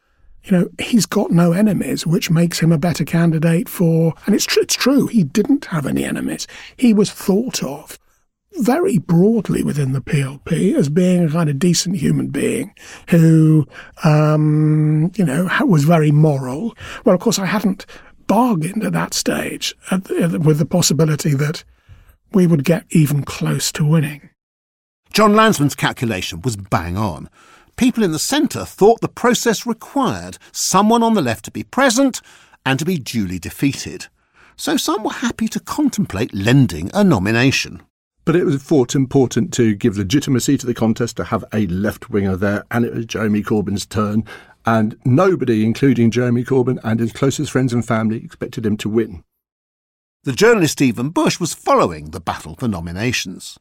you 0.44 0.52
know, 0.58 0.70
he's 0.80 1.06
got 1.06 1.30
no 1.30 1.52
enemies, 1.52 2.04
which 2.04 2.32
makes 2.32 2.62
him 2.62 2.72
a 2.72 2.80
better 2.80 3.06
candidate 3.06 3.70
for. 3.70 4.16
And 4.26 4.34
it's, 4.34 4.48
tr- 4.48 4.62
it's 4.62 4.74
true, 4.74 5.06
he 5.06 5.24
didn't 5.24 5.66
have 5.66 5.86
any 5.86 6.04
enemies. 6.04 6.48
He 6.76 6.92
was 6.92 7.12
thought 7.12 7.62
of 7.62 8.00
very 8.54 8.98
broadly 8.98 9.64
within 9.64 9.94
the 9.94 10.02
PLP 10.02 10.76
as 10.76 10.90
being 10.90 11.24
a 11.24 11.30
kind 11.30 11.50
of 11.50 11.60
decent 11.60 11.98
human 11.98 12.28
being 12.28 12.74
who, 13.10 13.68
um, 14.04 15.12
you 15.16 15.24
know, 15.24 15.48
was 15.62 15.84
very 15.84 16.12
moral. 16.12 16.76
Well, 17.06 17.16
of 17.16 17.22
course, 17.22 17.40
I 17.40 17.46
hadn't 17.46 17.86
bargained 18.32 18.82
at 18.86 18.94
that 18.94 19.14
stage 19.14 19.76
at 19.92 20.06
the, 20.06 20.40
with 20.40 20.58
the 20.58 20.66
possibility 20.66 21.34
that 21.34 21.66
we 22.32 22.48
would 22.48 22.64
get 22.64 22.86
even 22.92 23.24
close 23.24 23.74
to 23.74 23.86
winning. 23.86 24.30
Jon 25.12 25.34
Lansman's 25.34 25.76
calculation 25.76 26.40
was 26.42 26.56
bang 26.56 26.96
on. 26.96 27.30
People 27.76 28.06
in 28.06 28.14
the 28.14 28.20
centre 28.20 28.64
thought 28.64 29.02
the 29.02 29.10
process 29.10 29.66
required 29.66 30.38
someone 30.54 31.04
on 31.04 31.14
the 31.14 31.22
left 31.22 31.44
to 31.44 31.52
be 31.52 31.64
present 31.64 32.22
and 32.66 32.80
to 32.80 32.86
be 32.86 32.98
duly 32.98 33.38
defeated. 33.38 34.08
So 34.56 34.78
some 34.78 35.04
were 35.04 35.12
happy 35.12 35.50
to 35.50 35.60
contemplate 35.60 36.34
lending 36.34 36.90
a 36.94 37.04
nomination. 37.04 37.82
But 38.24 38.38
it 38.38 38.46
was 38.46 38.64
thought 38.64 38.96
important 38.96 39.52
to 39.56 39.76
give 39.76 39.98
legitimacy 39.98 40.58
to 40.60 40.66
the 40.66 40.74
contest 40.74 41.18
to 41.18 41.26
have 41.26 41.44
a 41.54 41.68
left 41.68 42.10
winger 42.10 42.38
there, 42.38 42.64
and 42.72 42.86
it 42.86 42.94
was 42.94 43.08
Jeremy 43.08 43.44
Corbyn's 43.44 43.86
turn 43.86 44.24
and 44.66 44.98
nobody, 45.06 45.66
including 45.66 46.12
Jeremy 46.12 46.44
Corbyn 46.44 46.80
and 46.84 47.00
his 47.00 47.14
closest 47.14 47.52
friends 47.52 47.74
and 47.74 47.86
family, 47.86 48.24
expected 48.24 48.66
him 48.66 48.78
to 48.78 48.90
win. 48.90 49.24
The 50.24 50.34
journalist 50.34 50.74
Stephen 50.74 51.10
Bush 51.10 51.40
was 51.40 51.54
following 51.54 52.12
the 52.12 52.20
battle 52.20 52.56
for 52.56 52.68
nominations. 52.68 53.58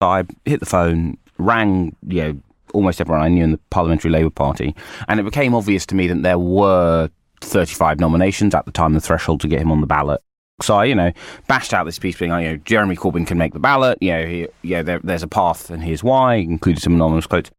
I 0.00 0.24
hit 0.44 0.60
the 0.60 0.66
phone, 0.66 1.18
rang, 1.38 1.94
you 2.08 2.22
know, 2.22 2.40
almost 2.72 3.00
everyone 3.00 3.22
I 3.22 3.28
knew 3.28 3.44
in 3.44 3.52
the 3.52 3.60
Parliamentary 3.70 4.10
Labour 4.10 4.30
Party, 4.30 4.74
and 5.08 5.20
it 5.20 5.24
became 5.24 5.54
obvious 5.54 5.84
to 5.86 5.94
me 5.94 6.06
that 6.08 6.22
there 6.22 6.38
were 6.38 7.10
35 7.42 8.00
nominations 8.00 8.54
at 8.54 8.64
the 8.64 8.72
time, 8.72 8.94
the 8.94 9.00
threshold 9.00 9.40
to 9.42 9.48
get 9.48 9.60
him 9.60 9.70
on 9.70 9.80
the 9.80 9.86
ballot. 9.86 10.22
So 10.60 10.76
I, 10.76 10.84
you 10.84 10.94
know, 10.94 11.12
bashed 11.48 11.74
out 11.74 11.84
this 11.84 11.98
piece 11.98 12.18
being, 12.18 12.30
you 12.30 12.52
know, 12.52 12.56
Jeremy 12.58 12.96
Corbyn 12.96 13.26
can 13.26 13.38
make 13.38 13.52
the 13.52 13.58
ballot. 13.58 13.98
You 14.00 14.12
know, 14.12 14.26
he, 14.26 14.48
you 14.62 14.76
know 14.76 14.82
there, 14.82 15.00
there's 15.02 15.22
a 15.22 15.28
path, 15.28 15.70
and 15.70 15.82
here's 15.82 16.04
why. 16.04 16.34
Included 16.36 16.82
some 16.82 16.94
anonymous 16.94 17.26
quotes. 17.26 17.50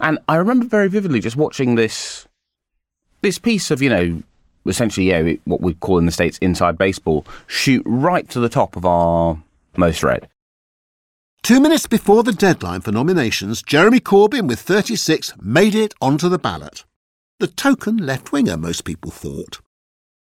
And 0.00 0.18
I 0.28 0.36
remember 0.36 0.66
very 0.66 0.88
vividly 0.88 1.20
just 1.20 1.36
watching 1.36 1.74
this 1.74 2.26
this 3.22 3.38
piece 3.38 3.70
of, 3.70 3.82
you 3.82 3.90
know, 3.90 4.22
essentially, 4.66 5.10
yeah, 5.10 5.34
what 5.44 5.60
we 5.60 5.74
call 5.74 5.98
in 5.98 6.06
the 6.06 6.12
States 6.12 6.38
inside 6.38 6.78
baseball, 6.78 7.26
shoot 7.46 7.82
right 7.84 8.28
to 8.30 8.40
the 8.40 8.48
top 8.48 8.76
of 8.76 8.86
our 8.86 9.42
most 9.76 10.02
read. 10.02 10.28
Two 11.42 11.60
minutes 11.60 11.86
before 11.86 12.22
the 12.22 12.32
deadline 12.32 12.80
for 12.80 12.92
nominations, 12.92 13.62
Jeremy 13.62 14.00
Corbyn, 14.00 14.46
with 14.46 14.60
36, 14.60 15.34
made 15.40 15.74
it 15.74 15.94
onto 16.00 16.28
the 16.28 16.38
ballot. 16.38 16.84
The 17.38 17.46
token 17.46 17.96
left 17.96 18.32
winger, 18.32 18.56
most 18.56 18.84
people 18.84 19.10
thought. 19.10 19.60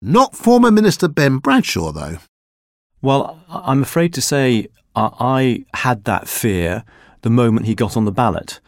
Not 0.03 0.35
former 0.35 0.71
Minister 0.71 1.07
Ben 1.07 1.39
Bradshaw, 1.39 1.93
though. 1.93 2.19
Well, 3.01 3.41
I'm 3.49 3.83
afraid 3.83 4.13
to 4.15 4.21
say 4.21 4.69
I 4.97 5.65
had 5.75 6.05
that 6.05 6.29
fear 6.29 6.85
the 7.23 7.31
moment 7.31 7.67
he 7.67 7.75
got 7.75 7.97
on 7.97 8.05
the 8.05 8.13
ballot. 8.13 8.61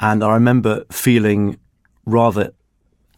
And 0.00 0.24
I 0.24 0.32
remember 0.32 0.84
feeling 0.90 1.58
rather 2.06 2.52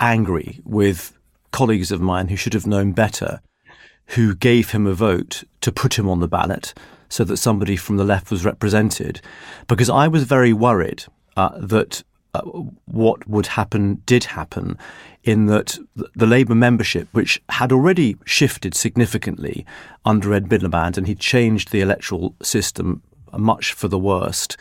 angry 0.00 0.60
with 0.64 1.16
colleagues 1.52 1.92
of 1.92 2.00
mine 2.00 2.28
who 2.28 2.36
should 2.36 2.54
have 2.54 2.66
known 2.66 2.92
better, 2.92 3.40
who 4.08 4.34
gave 4.34 4.72
him 4.72 4.86
a 4.86 4.94
vote 4.94 5.44
to 5.60 5.70
put 5.70 5.98
him 5.98 6.08
on 6.08 6.20
the 6.20 6.28
ballot 6.28 6.74
so 7.08 7.24
that 7.24 7.36
somebody 7.36 7.76
from 7.76 7.98
the 7.98 8.04
left 8.04 8.30
was 8.30 8.44
represented, 8.44 9.20
because 9.68 9.88
I 9.88 10.08
was 10.08 10.24
very 10.24 10.52
worried 10.52 11.04
uh, 11.36 11.50
that 11.58 12.02
uh, 12.34 12.40
what 12.86 13.28
would 13.28 13.46
happen 13.46 14.02
did 14.06 14.24
happen 14.24 14.78
in 15.22 15.46
that 15.46 15.78
the 16.14 16.26
Labour 16.26 16.54
membership, 16.54 17.06
which 17.12 17.40
had 17.50 17.70
already 17.70 18.16
shifted 18.24 18.74
significantly 18.74 19.66
under 20.04 20.32
Ed 20.32 20.48
Miliband, 20.48 20.96
and 20.96 21.06
he 21.06 21.14
changed 21.14 21.70
the 21.70 21.82
electoral 21.82 22.34
system 22.42 23.02
much 23.38 23.72
for 23.72 23.88
the 23.88 23.98
worst. 23.98 24.56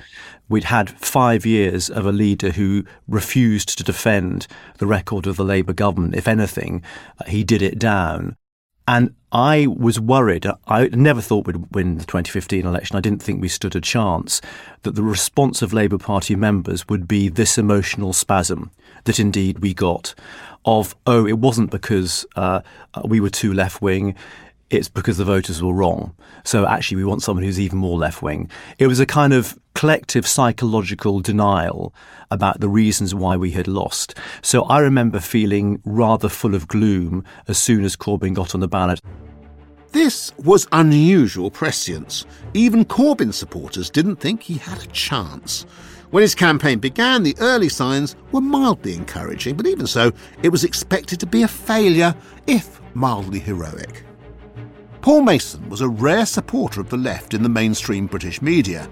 We'd 0.49 0.65
had 0.65 0.89
five 0.89 1.45
years 1.45 1.89
of 1.89 2.05
a 2.05 2.11
leader 2.11 2.51
who 2.51 2.83
refused 3.07 3.77
to 3.77 3.83
defend 3.83 4.47
the 4.79 4.87
record 4.87 5.27
of 5.27 5.37
the 5.37 5.45
Labour 5.45 5.73
government. 5.73 6.15
If 6.15 6.27
anything, 6.27 6.83
uh, 7.19 7.29
he 7.29 7.43
did 7.43 7.61
it 7.61 7.79
down. 7.79 8.35
And 8.87 9.15
I 9.31 9.67
was 9.67 9.99
worried. 9.99 10.45
I 10.67 10.87
never 10.87 11.21
thought 11.21 11.47
we'd 11.47 11.73
win 11.73 11.97
the 11.97 12.05
2015 12.05 12.65
election. 12.65 12.97
I 12.97 12.99
didn't 12.99 13.23
think 13.23 13.41
we 13.41 13.47
stood 13.47 13.75
a 13.75 13.81
chance 13.81 14.41
that 14.83 14.95
the 14.95 15.03
response 15.03 15.61
of 15.61 15.71
Labour 15.71 15.97
Party 15.97 16.35
members 16.35 16.89
would 16.89 17.07
be 17.07 17.29
this 17.29 17.57
emotional 17.57 18.11
spasm 18.11 18.71
that 19.05 19.19
indeed 19.19 19.59
we 19.59 19.73
got 19.73 20.13
of, 20.65 20.95
oh, 21.05 21.25
it 21.25 21.39
wasn't 21.39 21.71
because 21.71 22.25
uh, 22.35 22.61
we 23.05 23.19
were 23.19 23.29
too 23.29 23.53
left 23.53 23.81
wing 23.81 24.15
it's 24.71 24.87
because 24.87 25.17
the 25.17 25.25
voters 25.25 25.61
were 25.61 25.73
wrong. 25.73 26.15
So 26.45 26.65
actually, 26.65 26.97
we 26.97 27.03
want 27.03 27.21
someone 27.21 27.43
who's 27.43 27.59
even 27.59 27.77
more 27.77 27.97
left 27.97 28.21
wing. 28.21 28.49
It 28.79 28.87
was 28.87 29.01
a 29.01 29.05
kind 29.05 29.33
of 29.33 29.59
collective 29.75 30.25
psychological 30.25 31.19
denial 31.19 31.93
about 32.31 32.61
the 32.61 32.69
reasons 32.69 33.13
why 33.13 33.35
we 33.35 33.51
had 33.51 33.67
lost. 33.67 34.17
So 34.41 34.63
I 34.63 34.79
remember 34.79 35.19
feeling 35.19 35.81
rather 35.85 36.29
full 36.29 36.55
of 36.55 36.69
gloom 36.69 37.25
as 37.49 37.57
soon 37.57 37.83
as 37.83 37.97
Corbyn 37.97 38.33
got 38.33 38.55
on 38.55 38.61
the 38.61 38.67
ballot. 38.67 39.01
This 39.91 40.31
was 40.37 40.67
unusual 40.71 41.51
prescience. 41.51 42.25
Even 42.53 42.85
Corbyn 42.85 43.33
supporters 43.33 43.89
didn't 43.89 44.15
think 44.15 44.41
he 44.41 44.55
had 44.55 44.81
a 44.81 44.87
chance. 44.87 45.63
When 46.11 46.21
his 46.21 46.35
campaign 46.35 46.79
began, 46.79 47.23
the 47.23 47.35
early 47.41 47.67
signs 47.67 48.15
were 48.31 48.41
mildly 48.41 48.95
encouraging, 48.95 49.57
but 49.57 49.67
even 49.67 49.85
so, 49.85 50.13
it 50.43 50.49
was 50.49 50.63
expected 50.63 51.19
to 51.19 51.25
be 51.25 51.43
a 51.43 51.47
failure, 51.47 52.15
if 52.47 52.79
mildly 52.93 53.39
heroic. 53.39 54.05
Paul 55.01 55.24
Mason 55.24 55.67
was 55.67 55.81
a 55.81 55.89
rare 55.89 56.27
supporter 56.27 56.79
of 56.79 56.89
the 56.89 56.98
left 56.98 57.34
in 57.34 57.41
the 57.41 57.50
mainstream 57.50 58.05
British 58.05 58.39
media. 58.39 58.88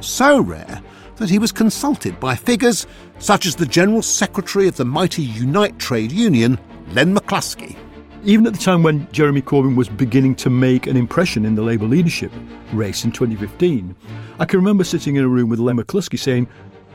So 0.00 0.40
rare 0.40 0.82
that 1.16 1.30
he 1.30 1.38
was 1.38 1.52
consulted 1.52 2.18
by 2.18 2.34
figures 2.34 2.88
such 3.20 3.46
as 3.46 3.54
the 3.54 3.64
General 3.64 4.02
Secretary 4.02 4.66
of 4.66 4.76
the 4.76 4.84
mighty 4.84 5.22
Unite 5.22 5.78
Trade 5.78 6.10
Union, 6.10 6.58
Len 6.92 7.14
McCluskey. 7.14 7.76
even 8.24 8.44
at 8.44 8.54
the 8.54 8.58
time 8.58 8.82
when 8.82 9.06
Jeremy 9.12 9.40
Corbyn 9.40 9.76
was 9.76 9.88
beginning 9.88 10.34
to 10.34 10.50
make 10.50 10.88
an 10.88 10.96
impression 10.96 11.44
in 11.44 11.54
the 11.54 11.62
Labour 11.62 11.86
leadership 11.86 12.32
race 12.72 13.04
in 13.04 13.12
2015, 13.12 13.94
I 14.40 14.44
can 14.44 14.58
remember 14.58 14.82
sitting 14.82 15.14
in 15.14 15.22
a 15.22 15.28
room 15.28 15.48
with 15.48 15.60
Len 15.60 15.76
McCluskey 15.76 16.18
saying, 16.18 16.48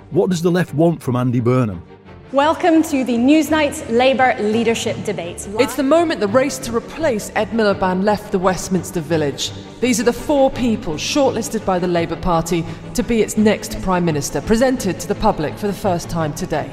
What 0.10 0.30
does 0.30 0.42
the 0.42 0.52
left 0.52 0.74
want 0.74 1.02
from 1.02 1.16
Andy 1.16 1.40
Burnham? 1.40 1.82
Welcome 2.34 2.82
to 2.84 3.04
the 3.04 3.18
Newsnight 3.18 3.90
Labour 3.90 4.38
leadership 4.40 5.04
debate. 5.04 5.50
It's 5.60 5.76
the 5.76 5.84
moment 5.84 6.22
the 6.22 6.30
race 6.30 6.58
to 6.60 6.74
replace 6.74 7.30
Ed 7.36 7.50
Miliband 7.50 8.06
left 8.06 8.32
the 8.32 8.40
Westminster 8.40 9.02
Village. 9.02 9.52
These 9.82 10.00
are 10.00 10.04
the 10.04 10.14
four 10.14 10.50
people 10.50 10.94
shortlisted 10.94 11.66
by 11.66 11.78
the 11.78 11.90
Labour 11.90 12.16
Party 12.16 12.64
to 12.94 13.04
be 13.04 13.22
its 13.22 13.38
next 13.38 13.82
Prime 13.82 14.06
Minister, 14.06 14.40
presented 14.40 14.98
to 15.02 15.10
the 15.10 15.16
public 15.16 15.58
for 15.58 15.68
the 15.68 15.74
first 15.74 16.10
time 16.10 16.34
today. 16.34 16.70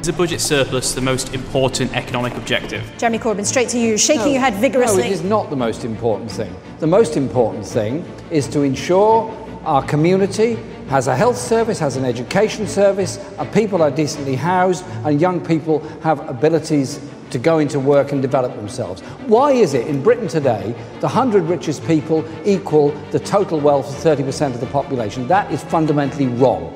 Is 0.00 0.08
a 0.08 0.14
budget 0.14 0.40
surplus 0.40 0.94
the 0.94 1.02
most 1.02 1.34
important 1.34 1.94
economic 1.94 2.34
objective? 2.34 2.90
Jeremy 2.96 3.18
Corbyn, 3.18 3.44
straight 3.44 3.68
to 3.68 3.78
you, 3.78 3.98
shaking 3.98 4.24
no, 4.24 4.32
your 4.32 4.40
head 4.40 4.54
vigorously. 4.54 5.02
No, 5.02 5.08
it 5.08 5.12
is 5.12 5.22
not 5.22 5.50
the 5.50 5.56
most 5.56 5.84
important 5.84 6.30
thing. 6.30 6.56
The 6.78 6.86
most 6.86 7.18
important 7.18 7.66
thing 7.66 8.02
is 8.30 8.48
to 8.48 8.62
ensure 8.62 9.30
our 9.66 9.82
community 9.82 10.58
has 10.88 11.06
a 11.06 11.16
health 11.16 11.36
service, 11.36 11.78
has 11.78 11.96
an 11.96 12.04
education 12.04 12.66
service, 12.66 13.18
and 13.38 13.52
people 13.52 13.82
are 13.82 13.90
decently 13.90 14.36
housed, 14.36 14.84
and 15.04 15.20
young 15.20 15.44
people 15.44 15.80
have 16.00 16.28
abilities 16.28 17.00
to 17.30 17.38
go 17.38 17.58
into 17.58 17.80
work 17.80 18.12
and 18.12 18.22
develop 18.22 18.54
themselves. 18.54 19.00
Why 19.26 19.52
is 19.52 19.74
it 19.74 19.88
in 19.88 20.02
Britain 20.02 20.28
today 20.28 20.74
the 21.00 21.08
100 21.08 21.42
richest 21.44 21.84
people 21.84 22.24
equal 22.46 22.90
the 23.10 23.18
total 23.18 23.58
wealth 23.58 23.88
of 23.88 24.18
30% 24.18 24.54
of 24.54 24.60
the 24.60 24.66
population? 24.66 25.26
That 25.26 25.50
is 25.50 25.62
fundamentally 25.64 26.26
wrong. 26.26 26.74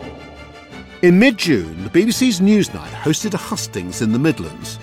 In 1.03 1.17
mid 1.17 1.37
June, 1.37 1.85
the 1.85 1.91
BBC's 1.91 2.41
Newsnight 2.41 2.91
hosted 2.91 3.35
a 3.35 3.37
hustings 3.37 4.03
in 4.03 4.13
the 4.13 4.19
Midlands. 4.19 4.81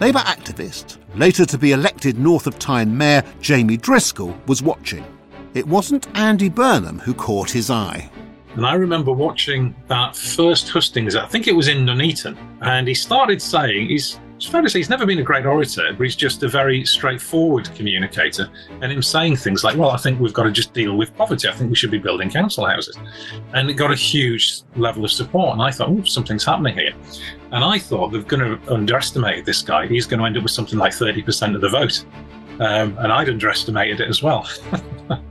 Labour 0.00 0.20
activist, 0.20 0.96
later 1.14 1.44
to 1.44 1.58
be 1.58 1.72
elected 1.72 2.18
North 2.18 2.46
of 2.46 2.58
Tyne 2.58 2.96
Mayor 2.96 3.22
Jamie 3.40 3.76
Driscoll, 3.76 4.34
was 4.46 4.62
watching. 4.62 5.04
It 5.52 5.66
wasn't 5.66 6.08
Andy 6.16 6.48
Burnham 6.48 7.00
who 7.00 7.12
caught 7.12 7.50
his 7.50 7.68
eye. 7.68 8.10
And 8.58 8.66
I 8.66 8.74
remember 8.74 9.12
watching 9.12 9.72
that 9.86 10.16
first 10.16 10.68
hustings, 10.68 11.14
I 11.14 11.26
think 11.26 11.46
it 11.46 11.54
was 11.54 11.68
in 11.68 11.86
Nuneaton, 11.86 12.36
and 12.60 12.88
he 12.88 12.94
started 12.94 13.40
saying 13.40 13.88
he's 13.88 14.18
it's 14.34 14.46
fair 14.46 14.62
to 14.62 14.68
say 14.68 14.80
he's 14.80 14.90
never 14.90 15.06
been 15.06 15.20
a 15.20 15.22
great 15.22 15.46
orator, 15.46 15.92
but 15.92 16.02
he's 16.02 16.16
just 16.16 16.42
a 16.42 16.48
very 16.48 16.84
straightforward 16.84 17.72
communicator. 17.76 18.48
And 18.82 18.90
him 18.90 19.00
saying 19.00 19.36
things 19.36 19.62
like, 19.62 19.76
well, 19.76 19.90
I 19.90 19.96
think 19.96 20.18
we've 20.18 20.32
got 20.32 20.42
to 20.42 20.50
just 20.50 20.72
deal 20.72 20.96
with 20.96 21.16
poverty. 21.16 21.48
I 21.48 21.52
think 21.52 21.70
we 21.70 21.76
should 21.76 21.92
be 21.92 21.98
building 21.98 22.30
council 22.30 22.66
houses. 22.66 22.98
And 23.52 23.70
it 23.70 23.74
got 23.74 23.92
a 23.92 23.96
huge 23.96 24.62
level 24.74 25.04
of 25.04 25.12
support. 25.12 25.52
And 25.52 25.62
I 25.62 25.70
thought, 25.70 25.90
oh, 25.90 26.02
something's 26.02 26.44
happening 26.44 26.76
here. 26.76 26.94
And 27.52 27.62
I 27.62 27.78
thought 27.78 28.10
they're 28.10 28.22
going 28.22 28.58
to 28.60 28.72
underestimate 28.72 29.44
this 29.44 29.62
guy. 29.62 29.86
He's 29.86 30.06
going 30.06 30.18
to 30.18 30.26
end 30.26 30.36
up 30.36 30.42
with 30.42 30.52
something 30.52 30.78
like 30.78 30.92
30% 30.92 31.54
of 31.54 31.60
the 31.60 31.68
vote. 31.68 32.04
Um, 32.60 32.96
and 32.98 33.12
I'd 33.12 33.28
underestimated 33.28 34.00
it 34.00 34.08
as 34.08 34.20
well. 34.20 34.48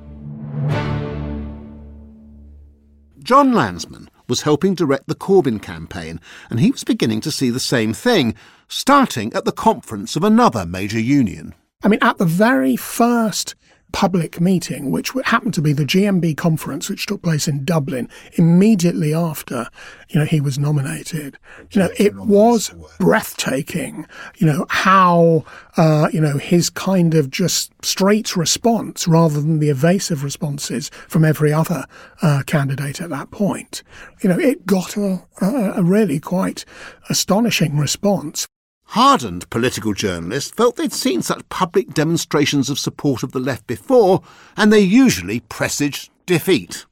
Jon 3.27 3.51
Lansman 3.51 4.07
was 4.29 4.43
helping 4.43 4.73
direct 4.73 5.07
the 5.07 5.13
Corbyn 5.13 5.61
campaign, 5.61 6.21
and 6.49 6.61
he 6.61 6.71
was 6.71 6.85
beginning 6.85 7.19
to 7.19 7.29
see 7.29 7.49
the 7.49 7.59
same 7.59 7.91
thing, 7.91 8.35
starting 8.69 9.33
at 9.33 9.43
the 9.43 9.51
conference 9.51 10.15
of 10.15 10.23
another 10.23 10.65
major 10.65 10.97
union. 10.97 11.53
I 11.83 11.89
mean, 11.89 11.99
at 12.01 12.19
the 12.19 12.25
very 12.25 12.77
first 12.77 13.53
public 13.91 14.39
meeting, 14.41 14.91
which 14.91 15.11
happened 15.25 15.53
to 15.53 15.61
be 15.61 15.73
the 15.73 15.85
GMB 15.85 16.37
conference, 16.37 16.89
which 16.89 17.05
took 17.05 17.21
place 17.21 17.47
in 17.47 17.63
Dublin 17.63 18.09
immediately 18.33 19.13
after, 19.13 19.69
you 20.09 20.19
know, 20.19 20.25
he 20.25 20.41
was 20.41 20.59
nominated. 20.59 21.37
You 21.71 21.81
know, 21.81 21.89
it 21.97 22.15
was 22.15 22.73
breathtaking, 22.99 24.05
you 24.37 24.47
know, 24.47 24.65
how, 24.69 25.45
uh, 25.77 26.09
you 26.11 26.21
know, 26.21 26.37
his 26.37 26.69
kind 26.69 27.15
of 27.15 27.31
just 27.31 27.71
straight 27.83 28.35
response 28.35 29.07
rather 29.07 29.41
than 29.41 29.59
the 29.59 29.69
evasive 29.69 30.23
responses 30.23 30.89
from 31.07 31.23
every 31.23 31.53
other 31.53 31.85
uh, 32.21 32.43
candidate 32.45 33.01
at 33.01 33.09
that 33.09 33.31
point. 33.31 33.83
You 34.21 34.29
know, 34.29 34.39
it 34.39 34.65
got 34.65 34.97
a, 34.97 35.23
a 35.41 35.83
really 35.83 36.19
quite 36.19 36.65
astonishing 37.09 37.77
response. 37.77 38.47
Hardened 38.91 39.49
political 39.49 39.93
journalists 39.93 40.49
felt 40.51 40.77
they'd 40.77 40.93
seen 40.93 41.21
such 41.21 41.47
public 41.49 41.93
demonstrations 41.93 42.69
of 42.69 42.79
support 42.79 43.21
of 43.21 43.33
the 43.33 43.39
left 43.39 43.67
before, 43.67 44.21
and 44.55 44.71
they 44.71 44.79
usually 44.79 45.41
presaged 45.41 46.09
defeat. 46.25 46.85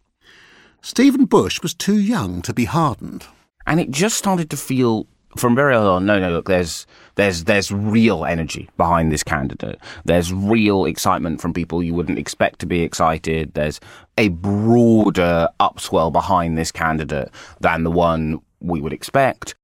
Stephen 0.82 1.26
Bush 1.26 1.62
was 1.62 1.74
too 1.74 1.98
young 1.98 2.41
to 2.41 2.54
be 2.54 2.65
hardened. 2.65 3.26
And 3.65 3.80
it 3.80 3.91
just 3.91 4.17
started 4.17 4.50
to 4.50 4.58
feel 4.58 5.08
from 5.38 5.56
very 5.56 5.74
early 5.74 5.88
on, 5.88 6.06
no, 6.06 6.19
no, 6.19 6.30
look, 6.32 6.48
there's 6.48 6.86
there's 7.15 7.46
there's 7.46 7.72
real 7.72 8.26
energy 8.26 8.69
behind 8.78 9.12
this 9.12 9.24
candidate. 9.24 9.80
There's 10.04 10.32
real 10.34 10.86
excitement 10.86 11.41
from 11.41 11.54
people 11.54 11.84
you 11.84 11.93
wouldn't 11.93 12.19
expect 12.19 12.60
to 12.60 12.65
be 12.65 12.82
excited. 12.84 13.54
There's 13.54 13.80
a 14.17 14.30
broader 14.30 15.50
upswell 15.60 16.12
behind 16.12 16.58
this 16.58 16.72
candidate 16.72 17.30
than 17.60 17.84
the 17.84 17.91
one 17.91 18.41
we 18.60 18.82
would 18.82 18.93
expect. 18.93 19.56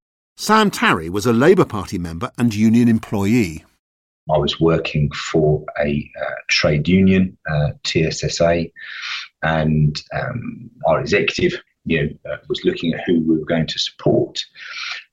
Sam 0.41 0.71
Tarry 0.71 1.07
was 1.07 1.27
a 1.27 1.33
Labour 1.33 1.65
Party 1.65 1.99
member 1.99 2.31
and 2.39 2.51
union 2.51 2.87
employee. 2.87 3.63
I 4.27 4.39
was 4.39 4.59
working 4.59 5.11
for 5.11 5.63
a 5.79 6.11
uh, 6.19 6.33
trade 6.49 6.87
union, 6.87 7.37
uh, 7.47 7.73
TSSA, 7.83 8.65
and 9.43 10.01
um, 10.15 10.71
our 10.87 10.99
executive 10.99 11.61
you 11.85 12.01
know, 12.01 12.31
uh, 12.31 12.37
was 12.49 12.65
looking 12.65 12.91
at 12.91 13.01
who 13.05 13.19
we 13.19 13.37
were 13.37 13.45
going 13.45 13.67
to 13.67 13.77
support. 13.77 14.43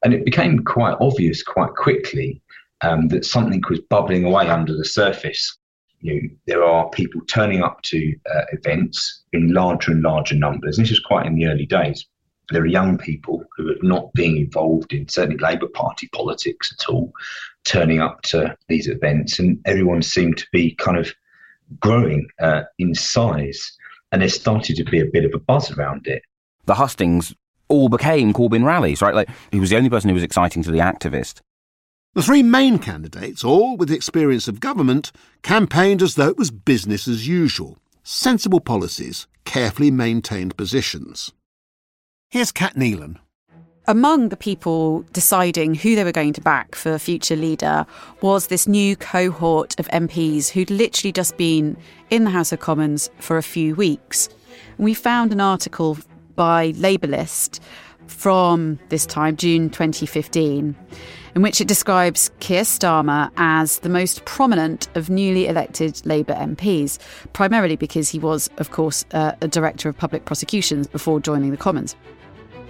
And 0.02 0.14
it 0.14 0.24
became 0.24 0.64
quite 0.64 0.96
obvious 0.98 1.42
quite 1.42 1.74
quickly 1.74 2.40
um, 2.80 3.08
that 3.08 3.26
something 3.26 3.62
was 3.68 3.80
bubbling 3.80 4.24
away 4.24 4.48
under 4.48 4.74
the 4.74 4.86
surface. 4.86 5.58
You 6.00 6.14
know, 6.14 6.28
there 6.46 6.64
are 6.64 6.88
people 6.88 7.20
turning 7.28 7.62
up 7.62 7.82
to 7.82 8.14
uh, 8.34 8.44
events 8.52 9.24
in 9.34 9.52
larger 9.52 9.92
and 9.92 10.00
larger 10.00 10.36
numbers. 10.36 10.78
And 10.78 10.86
this 10.86 10.92
was 10.92 11.00
quite 11.00 11.26
in 11.26 11.34
the 11.34 11.48
early 11.48 11.66
days 11.66 12.06
there 12.50 12.62
are 12.62 12.66
young 12.66 12.98
people 12.98 13.44
who 13.56 13.70
are 13.70 13.76
not 13.82 14.12
being 14.14 14.36
involved 14.36 14.92
in 14.92 15.08
certainly 15.08 15.38
Labour 15.38 15.68
Party 15.68 16.08
politics 16.14 16.74
at 16.78 16.88
all, 16.88 17.12
turning 17.64 18.00
up 18.00 18.22
to 18.22 18.56
these 18.68 18.88
events, 18.88 19.38
and 19.38 19.58
everyone 19.66 20.02
seemed 20.02 20.38
to 20.38 20.46
be 20.52 20.74
kind 20.76 20.96
of 20.96 21.12
growing 21.80 22.26
uh, 22.40 22.62
in 22.78 22.94
size, 22.94 23.72
and 24.12 24.22
there 24.22 24.28
started 24.28 24.76
to 24.76 24.84
be 24.84 25.00
a 25.00 25.06
bit 25.06 25.24
of 25.24 25.34
a 25.34 25.38
buzz 25.38 25.70
around 25.72 26.06
it. 26.06 26.22
The 26.64 26.74
hustings 26.74 27.34
all 27.68 27.88
became 27.88 28.32
Corbyn 28.32 28.64
rallies, 28.64 29.02
right? 29.02 29.14
Like 29.14 29.28
he 29.52 29.60
was 29.60 29.70
the 29.70 29.76
only 29.76 29.90
person 29.90 30.08
who 30.08 30.14
was 30.14 30.22
exciting 30.22 30.62
to 30.62 30.70
the 30.70 30.78
activist. 30.78 31.40
The 32.14 32.22
three 32.22 32.42
main 32.42 32.78
candidates, 32.78 33.44
all 33.44 33.76
with 33.76 33.92
experience 33.92 34.48
of 34.48 34.60
government, 34.60 35.12
campaigned 35.42 36.02
as 36.02 36.14
though 36.14 36.28
it 36.28 36.38
was 36.38 36.50
business 36.50 37.06
as 37.06 37.28
usual. 37.28 37.78
Sensible 38.02 38.60
policies, 38.60 39.26
carefully 39.44 39.90
maintained 39.90 40.56
positions. 40.56 41.32
Here's 42.30 42.52
Cat 42.52 42.74
Neilan. 42.74 43.16
Among 43.86 44.28
the 44.28 44.36
people 44.36 45.00
deciding 45.14 45.74
who 45.74 45.94
they 45.96 46.04
were 46.04 46.12
going 46.12 46.34
to 46.34 46.42
back 46.42 46.74
for 46.74 46.98
future 46.98 47.36
leader 47.36 47.86
was 48.20 48.48
this 48.48 48.68
new 48.68 48.96
cohort 48.96 49.74
of 49.80 49.88
MPs 49.88 50.50
who'd 50.50 50.70
literally 50.70 51.10
just 51.10 51.38
been 51.38 51.74
in 52.10 52.24
the 52.24 52.30
House 52.30 52.52
of 52.52 52.60
Commons 52.60 53.08
for 53.18 53.38
a 53.38 53.42
few 53.42 53.74
weeks. 53.74 54.28
We 54.76 54.92
found 54.92 55.32
an 55.32 55.40
article 55.40 55.96
by 56.34 56.72
Labourlist 56.72 57.60
from 58.08 58.78
this 58.90 59.06
time, 59.06 59.34
June 59.34 59.70
2015, 59.70 60.76
in 61.34 61.42
which 61.42 61.62
it 61.62 61.68
describes 61.68 62.30
Keir 62.40 62.64
Starmer 62.64 63.30
as 63.38 63.78
the 63.78 63.88
most 63.88 64.26
prominent 64.26 64.94
of 64.94 65.08
newly 65.08 65.46
elected 65.46 66.04
Labour 66.04 66.34
MPs, 66.34 66.98
primarily 67.32 67.76
because 67.76 68.10
he 68.10 68.18
was, 68.18 68.50
of 68.58 68.70
course, 68.70 69.06
uh, 69.12 69.32
a 69.40 69.48
director 69.48 69.88
of 69.88 69.96
public 69.96 70.26
prosecutions 70.26 70.86
before 70.86 71.20
joining 71.20 71.52
the 71.52 71.56
Commons. 71.56 71.96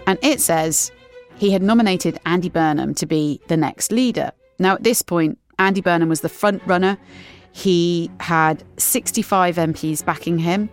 And 0.08 0.18
it 0.22 0.40
says 0.40 0.90
he 1.36 1.50
had 1.50 1.62
nominated 1.62 2.18
Andy 2.24 2.48
Burnham 2.48 2.94
to 2.94 3.04
be 3.04 3.42
the 3.48 3.58
next 3.58 3.92
leader. 3.92 4.32
Now, 4.58 4.74
at 4.74 4.82
this 4.82 5.02
point, 5.02 5.38
Andy 5.58 5.82
Burnham 5.82 6.08
was 6.08 6.22
the 6.22 6.30
front 6.30 6.62
runner. 6.64 6.96
He 7.52 8.10
had 8.18 8.64
65 8.78 9.56
MPs 9.56 10.02
backing 10.02 10.38
him. 10.38 10.70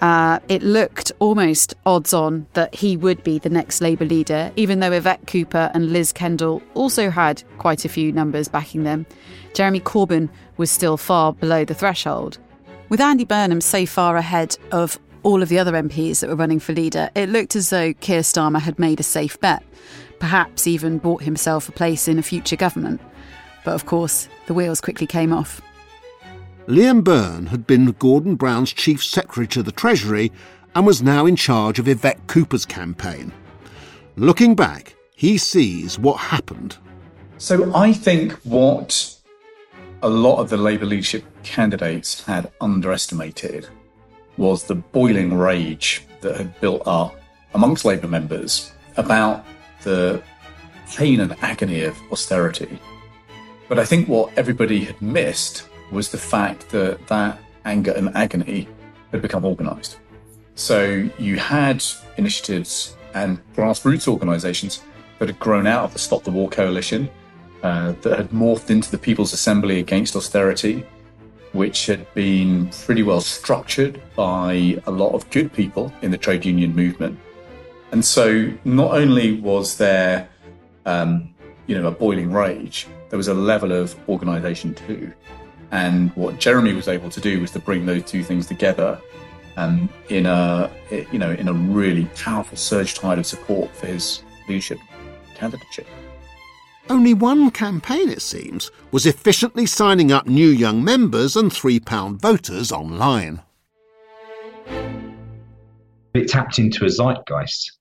Uh, 0.00 0.38
it 0.48 0.62
looked 0.62 1.12
almost 1.18 1.74
odds 1.84 2.14
on 2.14 2.46
that 2.54 2.74
he 2.74 2.96
would 2.96 3.22
be 3.22 3.38
the 3.38 3.50
next 3.50 3.82
Labour 3.82 4.06
leader, 4.06 4.50
even 4.56 4.80
though 4.80 4.90
Yvette 4.90 5.26
Cooper 5.26 5.70
and 5.74 5.92
Liz 5.92 6.10
Kendall 6.10 6.62
also 6.72 7.10
had 7.10 7.44
quite 7.58 7.84
a 7.84 7.90
few 7.90 8.10
numbers 8.10 8.48
backing 8.48 8.84
them. 8.84 9.04
Jeremy 9.52 9.80
Corbyn 9.80 10.30
was 10.56 10.70
still 10.70 10.96
far 10.96 11.34
below 11.34 11.66
the 11.66 11.74
threshold. 11.74 12.38
With 12.88 13.02
Andy 13.02 13.26
Burnham 13.26 13.60
so 13.60 13.84
far 13.84 14.16
ahead 14.16 14.56
of 14.70 14.98
all 15.22 15.42
of 15.42 15.48
the 15.48 15.58
other 15.58 15.72
MPs 15.72 16.20
that 16.20 16.28
were 16.28 16.36
running 16.36 16.60
for 16.60 16.72
leader, 16.72 17.10
it 17.14 17.28
looked 17.28 17.56
as 17.56 17.70
though 17.70 17.92
Keir 17.94 18.20
Starmer 18.20 18.60
had 18.60 18.78
made 18.78 19.00
a 19.00 19.04
safe 19.04 19.40
bet, 19.40 19.62
perhaps 20.18 20.66
even 20.66 20.98
bought 20.98 21.22
himself 21.22 21.68
a 21.68 21.72
place 21.72 22.08
in 22.08 22.18
a 22.18 22.22
future 22.22 22.56
government. 22.56 23.00
But 23.64 23.74
of 23.74 23.86
course, 23.86 24.28
the 24.46 24.54
wheels 24.54 24.80
quickly 24.80 25.06
came 25.06 25.32
off. 25.32 25.60
Liam 26.66 27.02
Byrne 27.02 27.46
had 27.46 27.66
been 27.66 27.86
Gordon 27.92 28.36
Brown's 28.36 28.72
chief 28.72 29.02
secretary 29.02 29.46
to 29.48 29.62
the 29.62 29.72
Treasury 29.72 30.30
and 30.74 30.86
was 30.86 31.02
now 31.02 31.26
in 31.26 31.36
charge 31.36 31.78
of 31.78 31.88
Yvette 31.88 32.26
Cooper's 32.28 32.64
campaign. 32.64 33.32
Looking 34.16 34.54
back, 34.54 34.94
he 35.14 35.38
sees 35.38 35.98
what 35.98 36.18
happened. 36.18 36.76
So 37.38 37.74
I 37.74 37.92
think 37.92 38.32
what 38.44 39.16
a 40.02 40.08
lot 40.08 40.38
of 40.38 40.50
the 40.50 40.56
Labour 40.56 40.86
leadership 40.86 41.24
candidates 41.42 42.24
had 42.24 42.50
underestimated 42.60 43.68
was 44.36 44.64
the 44.64 44.74
boiling 44.74 45.34
rage 45.34 46.04
that 46.20 46.36
had 46.36 46.60
built 46.60 46.82
up 46.86 47.20
amongst 47.54 47.84
Labour 47.84 48.08
members 48.08 48.72
about 48.96 49.44
the 49.82 50.22
pain 50.94 51.20
and 51.20 51.36
agony 51.42 51.82
of 51.82 51.96
austerity. 52.10 52.78
But 53.68 53.78
I 53.78 53.84
think 53.84 54.08
what 54.08 54.32
everybody 54.36 54.84
had 54.84 55.00
missed 55.00 55.68
was 55.90 56.10
the 56.10 56.18
fact 56.18 56.70
that 56.70 57.06
that 57.08 57.38
anger 57.64 57.92
and 57.92 58.14
agony 58.16 58.68
had 59.10 59.22
become 59.22 59.44
organised. 59.44 59.98
So 60.54 61.08
you 61.18 61.38
had 61.38 61.82
initiatives 62.16 62.96
and 63.14 63.40
grassroots 63.54 64.08
organisations 64.08 64.82
that 65.18 65.28
had 65.28 65.38
grown 65.38 65.66
out 65.66 65.84
of 65.84 65.92
the 65.92 65.98
Stop 65.98 66.24
the 66.24 66.30
War 66.30 66.48
coalition, 66.48 67.08
uh, 67.62 67.92
that 68.02 68.18
had 68.18 68.30
morphed 68.30 68.70
into 68.70 68.90
the 68.90 68.98
People's 68.98 69.32
Assembly 69.32 69.78
Against 69.78 70.16
Austerity, 70.16 70.84
which 71.52 71.86
had 71.86 72.12
been 72.14 72.68
pretty 72.84 73.02
well 73.02 73.20
structured 73.20 74.00
by 74.16 74.80
a 74.86 74.90
lot 74.90 75.12
of 75.12 75.28
good 75.30 75.52
people 75.52 75.92
in 76.02 76.10
the 76.10 76.18
trade 76.18 76.44
union 76.44 76.74
movement. 76.74 77.18
And 77.92 78.04
so 78.04 78.50
not 78.64 78.92
only 78.92 79.40
was 79.40 79.76
there, 79.76 80.28
um, 80.86 81.34
you 81.66 81.78
know, 81.78 81.86
a 81.86 81.90
boiling 81.90 82.32
rage, 82.32 82.86
there 83.10 83.18
was 83.18 83.28
a 83.28 83.34
level 83.34 83.72
of 83.72 83.94
organisation 84.08 84.74
too. 84.74 85.12
And 85.70 86.10
what 86.16 86.38
Jeremy 86.38 86.72
was 86.72 86.88
able 86.88 87.10
to 87.10 87.20
do 87.20 87.40
was 87.40 87.50
to 87.52 87.58
bring 87.58 87.86
those 87.86 88.04
two 88.04 88.22
things 88.22 88.46
together 88.46 89.00
um, 89.56 89.88
in 90.08 90.26
a, 90.26 90.70
you 90.90 91.18
know, 91.18 91.30
in 91.30 91.48
a 91.48 91.52
really 91.52 92.06
powerful 92.16 92.56
surge 92.56 92.94
tide 92.94 93.18
of 93.18 93.26
support 93.26 93.74
for 93.76 93.86
his 93.86 94.22
leadership 94.48 94.78
candidature. 95.34 95.84
Only 96.90 97.14
one 97.14 97.50
campaign, 97.50 98.08
it 98.08 98.22
seems, 98.22 98.70
was 98.90 99.06
efficiently 99.06 99.66
signing 99.66 100.10
up 100.12 100.26
new 100.26 100.48
young 100.48 100.82
members 100.84 101.36
and 101.36 101.50
£3 101.50 102.20
voters 102.20 102.72
online. 102.72 103.42
It 106.14 106.28
tapped 106.28 106.58
into 106.58 106.84
a 106.84 106.88
zeitgeist. 106.88 107.78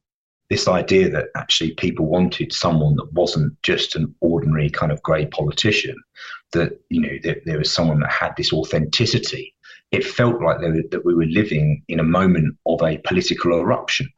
This 0.49 0.67
idea 0.67 1.09
that 1.09 1.27
actually 1.35 1.71
people 1.71 2.05
wanted 2.05 2.53
someone 2.53 2.95
that 2.97 3.11
wasn't 3.13 3.61
just 3.63 3.95
an 3.95 4.13
ordinary 4.19 4.69
kind 4.69 4.91
of 4.91 5.01
grey 5.01 5.25
politician, 5.25 5.95
that 6.51 6.79
you 6.89 7.01
know 7.01 7.17
that 7.23 7.45
there 7.45 7.57
was 7.57 7.71
someone 7.71 8.01
that 8.01 8.11
had 8.11 8.33
this 8.37 8.53
authenticity. 8.53 9.53
It 9.91 10.05
felt 10.05 10.41
like 10.41 10.59
that 10.59 11.05
we 11.05 11.15
were 11.15 11.25
living 11.25 11.83
in 11.87 11.99
a 11.99 12.03
moment 12.03 12.55
of 12.65 12.81
a 12.81 12.97
political 12.99 13.57
eruption. 13.59 14.09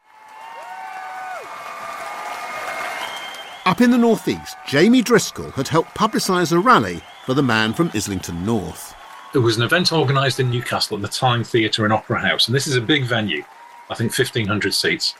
Up 3.65 3.79
in 3.79 3.91
the 3.91 3.97
northeast, 3.97 4.57
Jamie 4.67 5.01
Driscoll 5.01 5.51
had 5.51 5.69
helped 5.69 5.95
publicise 5.95 6.51
a 6.51 6.59
rally 6.59 6.99
for 7.25 7.33
the 7.33 7.41
man 7.41 7.71
from 7.71 7.91
Islington 7.93 8.45
North. 8.45 8.93
There 9.31 9.41
was 9.41 9.55
an 9.55 9.63
event 9.63 9.93
organised 9.93 10.41
in 10.41 10.49
Newcastle 10.49 10.97
at 10.97 11.01
the 11.01 11.07
Tyne 11.07 11.45
Theatre 11.45 11.85
and 11.85 11.93
Opera 11.93 12.19
House, 12.19 12.47
and 12.47 12.53
this 12.53 12.67
is 12.67 12.75
a 12.75 12.81
big 12.81 13.05
venue, 13.05 13.41
I 13.89 13.95
think 13.95 14.17
1,500 14.17 14.73
seats. 14.73 15.15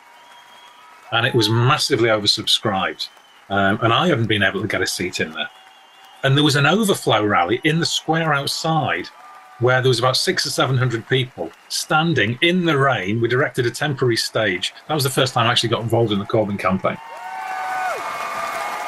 And 1.13 1.25
it 1.25 1.33
was 1.33 1.47
massively 1.47 2.09
oversubscribed, 2.09 3.07
um, 3.49 3.79
and 3.81 3.93
I 3.93 4.09
haven't 4.09 4.27
been 4.27 4.43
able 4.43 4.61
to 4.61 4.67
get 4.67 4.81
a 4.81 4.87
seat 4.87 5.21
in 5.21 5.31
there. 5.31 5.49
And 6.23 6.35
there 6.35 6.43
was 6.43 6.57
an 6.57 6.65
overflow 6.65 7.25
rally 7.25 7.61
in 7.63 7.79
the 7.79 7.85
square 7.85 8.33
outside 8.33 9.07
where 9.59 9.81
there 9.81 9.89
was 9.89 9.99
about 9.99 10.17
six 10.17 10.45
or 10.45 10.49
seven 10.49 10.77
hundred 10.77 11.07
people 11.07 11.49
standing 11.69 12.37
in 12.41 12.65
the 12.65 12.77
rain. 12.77 13.21
We 13.21 13.29
directed 13.29 13.65
a 13.67 13.71
temporary 13.71 14.17
stage. 14.17 14.73
That 14.89 14.95
was 14.95 15.05
the 15.05 15.09
first 15.09 15.33
time 15.33 15.47
I 15.47 15.51
actually 15.51 15.69
got 15.69 15.81
involved 15.81 16.11
in 16.11 16.19
the 16.19 16.25
Corbyn 16.25 16.59
campaign. 16.59 16.97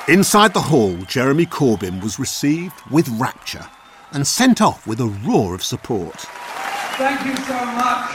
Inside 0.08 0.54
the 0.54 0.62
hall, 0.62 0.96
Jeremy 1.08 1.48
Corbyn 1.48 2.00
was 2.04 2.20
received 2.20 2.76
with 2.92 3.10
rapture 3.20 3.68
and 4.12 4.28
sent 4.28 4.62
off 4.62 4.86
with 4.86 5.00
a 5.00 5.08
roar 5.08 5.56
of 5.56 5.64
support. 5.64 6.14
Thank 6.98 7.26
you 7.26 7.36
so 7.38 7.66
much. 7.66 8.12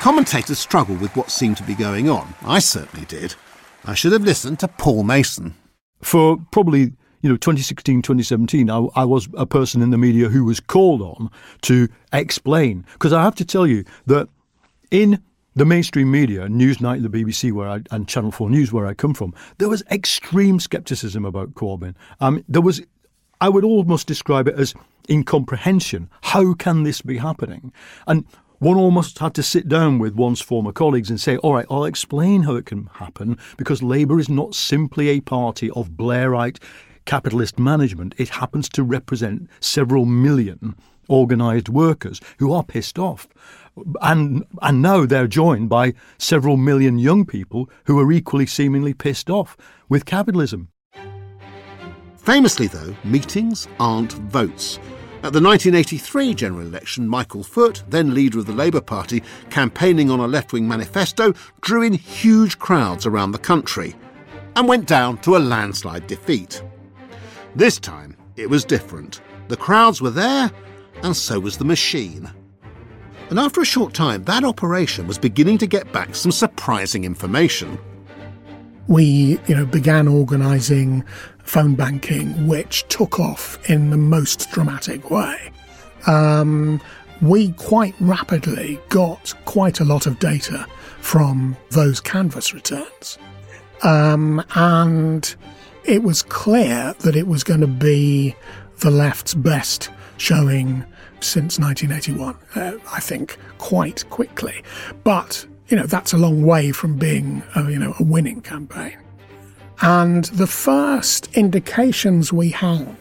Commentators 0.00 0.58
struggle 0.58 0.96
with 0.96 1.14
what 1.14 1.30
seemed 1.30 1.58
to 1.58 1.62
be 1.62 1.74
going 1.74 2.08
on. 2.08 2.34
I 2.42 2.58
certainly 2.60 3.04
did. 3.04 3.34
I 3.84 3.92
should 3.92 4.12
have 4.12 4.24
listened 4.24 4.60
to 4.60 4.68
Paul 4.68 5.02
Mason. 5.02 5.56
For 6.00 6.38
probably 6.50 6.94
you 7.20 7.28
know, 7.28 7.36
2016, 7.36 8.02
2017, 8.02 8.70
I, 8.70 8.86
I, 8.94 9.04
was 9.04 9.28
a 9.36 9.46
person 9.46 9.82
in 9.82 9.90
the 9.90 9.98
media 9.98 10.28
who 10.28 10.44
was 10.44 10.60
called 10.60 11.02
on 11.02 11.30
to 11.62 11.88
explain. 12.12 12.84
Because 12.92 13.12
I 13.12 13.22
have 13.22 13.34
to 13.36 13.44
tell 13.44 13.66
you 13.66 13.84
that 14.06 14.28
in 14.90 15.22
the 15.56 15.64
mainstream 15.64 16.10
media, 16.10 16.46
Newsnight, 16.46 17.02
the 17.02 17.08
BBC, 17.08 17.52
where 17.52 17.68
I, 17.68 17.80
and 17.90 18.06
Channel 18.06 18.30
4 18.30 18.50
News, 18.50 18.72
where 18.72 18.86
I 18.86 18.94
come 18.94 19.14
from, 19.14 19.34
there 19.58 19.68
was 19.68 19.82
extreme 19.90 20.60
scepticism 20.60 21.24
about 21.24 21.54
Corbyn. 21.54 21.94
Um, 22.20 22.44
there 22.48 22.62
was, 22.62 22.80
I 23.40 23.48
would 23.48 23.64
almost 23.64 24.06
describe 24.06 24.46
it 24.46 24.54
as 24.54 24.74
incomprehension. 25.10 26.10
How 26.22 26.54
can 26.54 26.84
this 26.84 27.02
be 27.02 27.18
happening? 27.18 27.72
And 28.06 28.24
one 28.60 28.76
almost 28.76 29.18
had 29.18 29.34
to 29.34 29.42
sit 29.42 29.68
down 29.68 29.98
with 29.98 30.14
one's 30.14 30.40
former 30.40 30.72
colleagues 30.72 31.10
and 31.10 31.20
say, 31.20 31.36
all 31.38 31.54
right, 31.54 31.66
I'll 31.70 31.84
explain 31.84 32.42
how 32.42 32.56
it 32.56 32.66
can 32.66 32.86
happen 32.94 33.38
because 33.56 33.82
Labour 33.82 34.18
is 34.18 34.28
not 34.28 34.54
simply 34.54 35.08
a 35.08 35.20
party 35.20 35.70
of 35.70 35.90
Blairite 35.90 36.58
capitalist 37.08 37.58
management, 37.58 38.14
it 38.18 38.28
happens 38.28 38.68
to 38.68 38.82
represent 38.82 39.48
several 39.60 40.04
million 40.04 40.76
organised 41.08 41.70
workers 41.70 42.20
who 42.38 42.52
are 42.52 42.62
pissed 42.62 42.98
off. 42.98 43.26
And, 44.02 44.44
and 44.60 44.82
now 44.82 45.06
they're 45.06 45.26
joined 45.26 45.70
by 45.70 45.94
several 46.18 46.58
million 46.58 46.98
young 46.98 47.24
people 47.24 47.70
who 47.86 47.98
are 47.98 48.12
equally 48.12 48.44
seemingly 48.44 48.92
pissed 48.92 49.30
off 49.30 49.56
with 49.88 50.04
capitalism. 50.04 50.68
Famously, 52.18 52.66
though, 52.66 52.94
meetings 53.04 53.66
aren't 53.80 54.12
votes. 54.12 54.78
At 55.22 55.32
the 55.32 55.40
1983 55.40 56.34
general 56.34 56.66
election, 56.66 57.08
Michael 57.08 57.42
Foot, 57.42 57.84
then 57.88 58.12
leader 58.12 58.38
of 58.38 58.44
the 58.44 58.52
Labour 58.52 58.82
Party, 58.82 59.22
campaigning 59.48 60.10
on 60.10 60.20
a 60.20 60.26
left 60.26 60.52
wing 60.52 60.68
manifesto, 60.68 61.32
drew 61.62 61.80
in 61.80 61.94
huge 61.94 62.58
crowds 62.58 63.06
around 63.06 63.32
the 63.32 63.38
country 63.38 63.94
and 64.56 64.68
went 64.68 64.86
down 64.86 65.16
to 65.18 65.36
a 65.36 65.38
landslide 65.38 66.06
defeat. 66.06 66.62
This 67.54 67.78
time, 67.78 68.16
it 68.36 68.48
was 68.48 68.64
different. 68.64 69.20
The 69.48 69.56
crowds 69.56 70.00
were 70.00 70.10
there, 70.10 70.50
and 71.02 71.16
so 71.16 71.40
was 71.40 71.56
the 71.56 71.64
machine. 71.64 72.30
And 73.30 73.38
after 73.38 73.60
a 73.60 73.64
short 73.66 73.94
time, 73.94 74.24
that 74.24 74.44
operation 74.44 75.06
was 75.06 75.18
beginning 75.18 75.58
to 75.58 75.66
get 75.66 75.92
back 75.92 76.14
some 76.14 76.32
surprising 76.32 77.04
information. 77.04 77.78
We, 78.86 79.38
you 79.46 79.54
know, 79.54 79.66
began 79.66 80.08
organising 80.08 81.04
phone 81.42 81.74
banking, 81.74 82.46
which 82.46 82.86
took 82.88 83.20
off 83.20 83.58
in 83.68 83.90
the 83.90 83.96
most 83.98 84.50
dramatic 84.50 85.10
way. 85.10 85.50
Um, 86.06 86.80
we 87.20 87.52
quite 87.52 87.94
rapidly 88.00 88.80
got 88.88 89.34
quite 89.44 89.80
a 89.80 89.84
lot 89.84 90.06
of 90.06 90.18
data 90.18 90.66
from 91.00 91.56
those 91.70 92.00
canvas 92.00 92.54
returns. 92.54 93.18
Um, 93.82 94.44
and 94.54 95.34
it 95.88 96.02
was 96.02 96.22
clear 96.22 96.94
that 97.00 97.16
it 97.16 97.26
was 97.26 97.42
going 97.42 97.60
to 97.60 97.66
be 97.66 98.36
the 98.80 98.90
left's 98.90 99.34
best 99.34 99.90
showing 100.18 100.84
since 101.20 101.58
1981, 101.58 102.36
uh, 102.54 102.78
I 102.92 103.00
think, 103.00 103.38
quite 103.56 104.08
quickly. 104.10 104.62
But, 105.02 105.46
you 105.68 105.76
know, 105.76 105.86
that's 105.86 106.12
a 106.12 106.18
long 106.18 106.42
way 106.42 106.72
from 106.72 106.96
being, 106.96 107.42
a, 107.56 107.70
you 107.70 107.78
know, 107.78 107.94
a 107.98 108.04
winning 108.04 108.42
campaign. 108.42 108.98
And 109.80 110.26
the 110.26 110.46
first 110.46 111.34
indications 111.34 112.32
we 112.32 112.50
had 112.50 112.96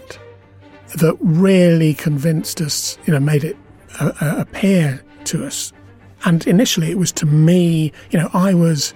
that 0.96 1.18
really 1.20 1.94
convinced 1.94 2.62
us, 2.62 2.98
you 3.06 3.14
know, 3.14 3.20
made 3.20 3.44
it 3.44 3.58
uh, 4.00 4.14
uh 4.22 4.36
appear 4.38 5.04
to 5.26 5.46
us. 5.46 5.74
And 6.24 6.48
initially 6.48 6.90
it 6.90 6.98
was 6.98 7.12
to 7.14 7.26
me, 7.26 7.92
you 8.12 8.20
know, 8.20 8.30
I 8.34 8.54
was 8.54 8.94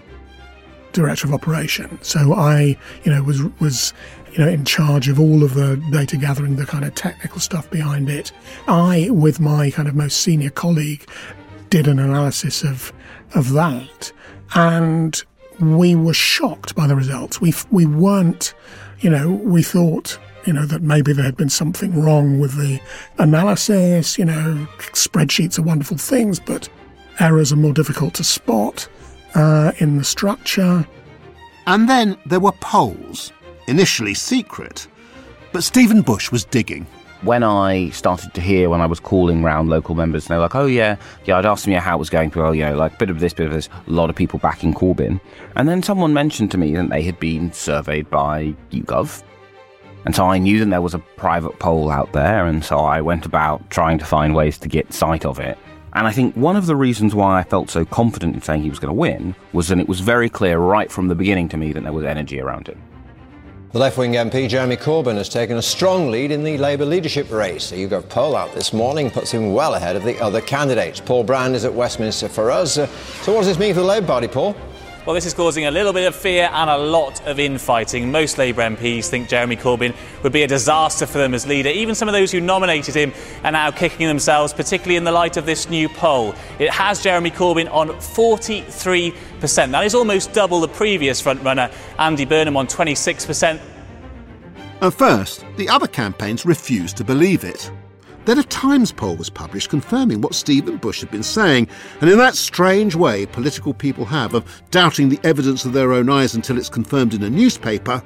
director 0.92 1.28
of 1.28 1.34
operation. 1.34 2.00
So 2.02 2.34
I, 2.34 2.78
you 3.04 3.12
know, 3.12 3.24
was 3.24 3.42
was 3.60 3.94
you 4.34 4.40
know 4.40 4.48
in 4.48 4.66
charge 4.66 5.08
of 5.08 5.20
all 5.20 5.44
of 5.44 5.54
the 5.54 5.78
data 5.92 6.18
gathering, 6.18 6.56
the 6.56 6.66
kind 6.66 6.86
of 6.86 6.96
technical 6.96 7.40
stuff 7.40 7.70
behind 7.70 8.10
it. 8.10 8.32
I, 8.68 9.10
with 9.12 9.40
my 9.40 9.72
kind 9.72 9.88
of 9.88 9.96
most 9.96 10.20
senior 10.22 10.50
colleague, 10.50 11.08
did 11.70 11.88
an 11.88 12.00
analysis 12.00 12.64
of 12.64 12.94
of 13.36 13.52
that, 13.54 14.12
and 14.56 15.22
we 15.60 15.96
were 15.96 16.14
shocked 16.14 16.76
by 16.76 16.88
the 16.88 16.96
results. 16.96 17.42
We 17.42 17.54
we 17.72 17.86
weren't, 17.86 18.54
you 19.00 19.10
know, 19.10 19.32
we 19.32 19.64
thought 19.64 20.18
you 20.46 20.54
know, 20.54 20.66
that 20.66 20.82
maybe 20.82 21.14
there 21.14 21.24
had 21.24 21.38
been 21.38 21.50
something 21.50 22.02
wrong 22.02 22.40
with 22.40 22.56
the 22.58 22.80
analysis. 23.20 24.18
You 24.18 24.26
know, 24.26 24.68
spreadsheets 24.80 25.60
are 25.60 25.62
wonderful 25.62 25.98
things, 25.98 26.40
but 26.40 26.68
errors 27.20 27.54
are 27.54 27.58
more 27.58 27.74
difficult 27.74 28.16
to 28.16 28.24
spot 28.24 28.88
uh, 29.36 29.72
in 29.80 29.98
the 29.98 30.04
structure. 30.04 30.86
And 31.68 31.88
then 31.88 32.18
there 32.26 32.40
were 32.40 32.54
polls, 32.54 33.32
initially 33.68 34.14
secret. 34.14 34.88
But 35.52 35.64
Stephen 35.64 36.02
Bush 36.02 36.32
was 36.32 36.46
digging, 36.46 36.88
when 37.24 37.44
I 37.44 37.90
started 37.90 38.34
to 38.34 38.42
hear 38.42 38.70
when 38.70 38.82
I 38.82 38.86
was 38.86 39.00
calling 39.00 39.44
round 39.44 39.70
local 39.70 39.96
members, 39.96 40.26
and 40.26 40.30
they're 40.30 40.40
like, 40.40 40.56
"Oh 40.56 40.66
yeah, 40.66 40.96
yeah," 41.26 41.38
I'd 41.38 41.46
ask 41.46 41.66
them 41.66 41.74
yeah, 41.74 41.80
how 41.80 41.96
it 41.96 42.00
was 42.00 42.10
going. 42.10 42.32
Well, 42.36 42.56
you 42.56 42.66
know, 42.66 42.76
like 42.76 42.98
bit 42.98 43.10
of 43.10 43.20
this, 43.20 43.34
bit 43.34 43.48
of 43.48 43.54
this. 43.54 43.70
A 43.88 43.92
lot 43.92 44.10
of 44.10 44.16
people 44.16 44.40
backing 44.40 44.74
Corbyn, 44.74 45.20
and 45.56 45.68
then 45.68 45.84
someone 45.84 46.14
mentioned 46.14 46.52
to 46.52 46.58
me 46.58 46.76
that 46.76 46.90
they 46.90 47.04
had 47.04 47.20
been 47.20 47.52
surveyed 47.54 48.10
by 48.10 48.56
YouGov, 48.72 49.24
and 50.06 50.16
so 50.16 50.26
I 50.26 50.38
knew 50.38 50.60
that 50.60 50.70
there 50.70 50.82
was 50.82 50.94
a 50.94 51.00
private 51.00 51.60
poll 51.60 51.92
out 51.92 52.12
there, 52.14 52.46
and 52.46 52.64
so 52.64 52.80
I 52.80 53.02
went 53.02 53.26
about 53.26 53.70
trying 53.70 54.00
to 54.00 54.06
find 54.06 54.36
ways 54.36 54.58
to 54.60 54.68
get 54.68 54.94
sight 54.94 55.26
of 55.26 55.40
it. 55.40 55.58
And 55.94 56.08
I 56.08 56.12
think 56.12 56.36
one 56.36 56.56
of 56.56 56.68
the 56.68 56.76
reasons 56.76 57.14
why 57.14 57.40
I 57.40 57.44
felt 57.44 57.70
so 57.70 57.84
confident 57.84 58.36
in 58.36 58.42
saying 58.42 58.62
he 58.62 58.70
was 58.70 58.80
going 58.80 58.94
to 58.94 59.00
win 59.00 59.36
was 59.52 59.68
that 59.68 59.80
it 59.80 59.90
was 59.90 60.00
very 60.00 60.30
clear 60.30 60.58
right 60.58 60.92
from 60.92 61.10
the 61.10 61.16
beginning 61.16 61.50
to 61.50 61.58
me 61.58 61.74
that 61.74 61.84
there 61.84 61.92
was 61.92 62.06
energy 62.06 62.40
around 62.40 62.68
him. 62.68 62.82
The 63.74 63.80
left 63.80 63.98
wing 63.98 64.14
MP 64.14 64.50
Jeremy 64.50 64.76
Corbyn 64.76 65.16
has 65.16 65.30
taken 65.30 65.56
a 65.56 65.62
strong 65.62 66.12
lead 66.12 66.32
in 66.32 66.44
the 66.44 66.58
Labour 66.58 66.84
leadership 66.84 67.32
race. 67.32 67.72
A 67.72 67.76
YouGov 67.76 68.10
poll 68.10 68.36
out 68.36 68.54
this 68.54 68.74
morning 68.74 69.10
puts 69.10 69.32
him 69.32 69.54
well 69.54 69.76
ahead 69.76 69.96
of 69.96 70.04
the 70.04 70.20
other 70.20 70.42
candidates. 70.42 71.00
Paul 71.00 71.24
Brand 71.24 71.56
is 71.56 71.64
at 71.64 71.74
Westminster 71.74 72.28
for 72.28 72.52
us. 72.52 72.78
Uh, 72.78 72.88
so, 73.22 73.32
what 73.32 73.40
does 73.40 73.48
this 73.48 73.58
mean 73.58 73.74
for 73.74 73.80
the 73.80 73.86
Labour 73.86 74.08
Party, 74.08 74.28
Paul? 74.28 74.58
Well, 75.04 75.16
this 75.16 75.26
is 75.26 75.34
causing 75.34 75.66
a 75.66 75.72
little 75.72 75.94
bit 75.94 76.06
of 76.06 76.16
fear 76.16 76.48
and 76.54 76.70
a 76.70 76.78
lot 76.78 77.26
of 77.26 77.40
infighting. 77.40 78.12
Most 78.12 78.38
Labour 78.38 78.62
MPs 78.62 79.08
think 79.08 79.28
Jeremy 79.28 79.56
Corbyn 79.56 79.96
would 80.22 80.32
be 80.32 80.44
a 80.44 80.48
disaster 80.48 81.08
for 81.08 81.18
them 81.18 81.34
as 81.34 81.48
leader. 81.48 81.70
Even 81.70 81.96
some 81.96 82.08
of 82.08 82.14
those 82.14 82.32
who 82.32 82.40
nominated 82.40 82.94
him 82.94 83.12
are 83.44 83.52
now 83.52 83.72
kicking 83.72 84.06
themselves, 84.08 84.54
particularly 84.54 84.98
in 84.98 85.04
the 85.04 85.12
light 85.12 85.38
of 85.38 85.48
this 85.48 85.68
new 85.70 85.90
poll. 85.90 86.36
It 86.60 86.70
has 86.70 87.02
Jeremy 87.02 87.32
Corbyn 87.32 87.68
on 87.74 87.90
43%. 87.90 89.72
That 89.72 89.86
is 89.86 89.96
almost 89.96 90.34
double 90.34 90.62
the 90.62 90.68
previous 90.68 91.20
frontrunner, 91.20 91.74
Andy 91.98 92.26
Burnham, 92.26 92.56
on 92.56 92.68
26%. 92.68 93.60
At 94.82 94.94
first, 94.94 95.46
the 95.58 95.68
other 95.68 95.88
campaigns 95.88 96.46
refused 96.46 96.96
to 96.98 97.04
believe 97.04 97.44
it. 97.44 97.72
Then 98.26 98.38
a 98.38 98.44
Times 98.44 98.92
poll 98.92 99.16
was 99.16 99.32
published 99.32 99.70
confirming 99.70 100.22
what 100.22 100.36
Stephen 100.36 100.78
Bush 100.78 101.00
had 101.02 101.10
been 101.10 101.24
saying, 101.24 101.68
and 102.02 102.10
in 102.10 102.20
that 102.20 102.36
strange 102.36 102.96
way 102.96 103.26
political 103.26 103.74
people 103.74 104.06
have 104.06 104.36
of 104.36 104.62
doubting 104.70 105.10
the 105.10 105.20
evidence 105.24 105.66
of 105.66 105.74
their 105.74 105.92
own 105.92 106.10
eyes 106.10 106.36
until 106.36 106.58
it's 106.58 106.70
confirmed 106.70 107.16
in 107.16 107.24
a 107.24 107.30
newspaper, 107.30 108.04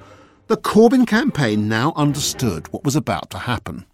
the 0.48 0.58
Corbyn 0.58 1.06
campaign 1.06 1.68
now 1.68 1.92
understood 1.98 2.72
what 2.72 2.86
was 2.86 2.96
about 2.96 3.30
to 3.32 3.40
happen. 3.40 3.86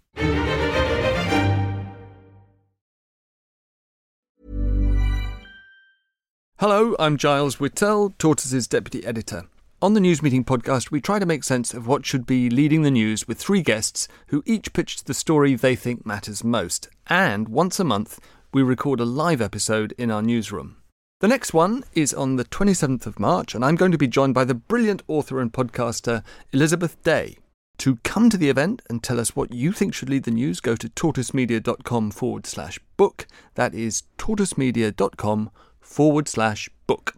Hello, 6.58 6.94
I'm 7.00 7.16
Giles 7.16 7.56
Whittell, 7.56 8.16
Tortoise's 8.18 8.68
deputy 8.68 9.04
editor. 9.04 9.48
On 9.82 9.94
the 9.94 10.00
News 10.00 10.22
Meeting 10.22 10.44
podcast, 10.44 10.92
we 10.92 11.00
try 11.00 11.18
to 11.18 11.26
make 11.26 11.42
sense 11.42 11.74
of 11.74 11.88
what 11.88 12.06
should 12.06 12.24
be 12.24 12.48
leading 12.48 12.82
the 12.82 12.90
news 12.92 13.26
with 13.26 13.36
three 13.36 13.62
guests 13.62 14.06
who 14.28 14.44
each 14.46 14.72
pitch 14.72 15.02
the 15.02 15.12
story 15.12 15.56
they 15.56 15.74
think 15.74 16.06
matters 16.06 16.44
most. 16.44 16.88
And 17.08 17.48
once 17.48 17.80
a 17.80 17.84
month, 17.84 18.20
we 18.52 18.62
record 18.62 19.00
a 19.00 19.04
live 19.04 19.40
episode 19.40 19.92
in 19.98 20.08
our 20.08 20.22
newsroom. 20.22 20.76
The 21.18 21.26
next 21.26 21.52
one 21.52 21.82
is 21.94 22.14
on 22.14 22.36
the 22.36 22.44
27th 22.44 23.06
of 23.06 23.18
March, 23.18 23.56
and 23.56 23.64
I'm 23.64 23.74
going 23.74 23.90
to 23.90 23.98
be 23.98 24.06
joined 24.06 24.34
by 24.34 24.44
the 24.44 24.54
brilliant 24.54 25.02
author 25.08 25.40
and 25.40 25.52
podcaster 25.52 26.22
Elizabeth 26.52 27.02
Day. 27.02 27.38
To 27.78 27.96
come 28.04 28.30
to 28.30 28.36
the 28.36 28.50
event 28.50 28.82
and 28.88 29.02
tell 29.02 29.18
us 29.18 29.34
what 29.34 29.52
you 29.52 29.72
think 29.72 29.94
should 29.94 30.10
lead 30.10 30.22
the 30.22 30.30
news, 30.30 30.60
go 30.60 30.76
to 30.76 30.88
tortoisemedia.com 30.88 32.12
forward 32.12 32.46
slash 32.46 32.78
book. 32.96 33.26
That 33.56 33.74
is 33.74 34.04
tortoisemedia.com 34.16 35.50
forward 35.80 36.28
slash 36.28 36.70
book. 36.86 37.16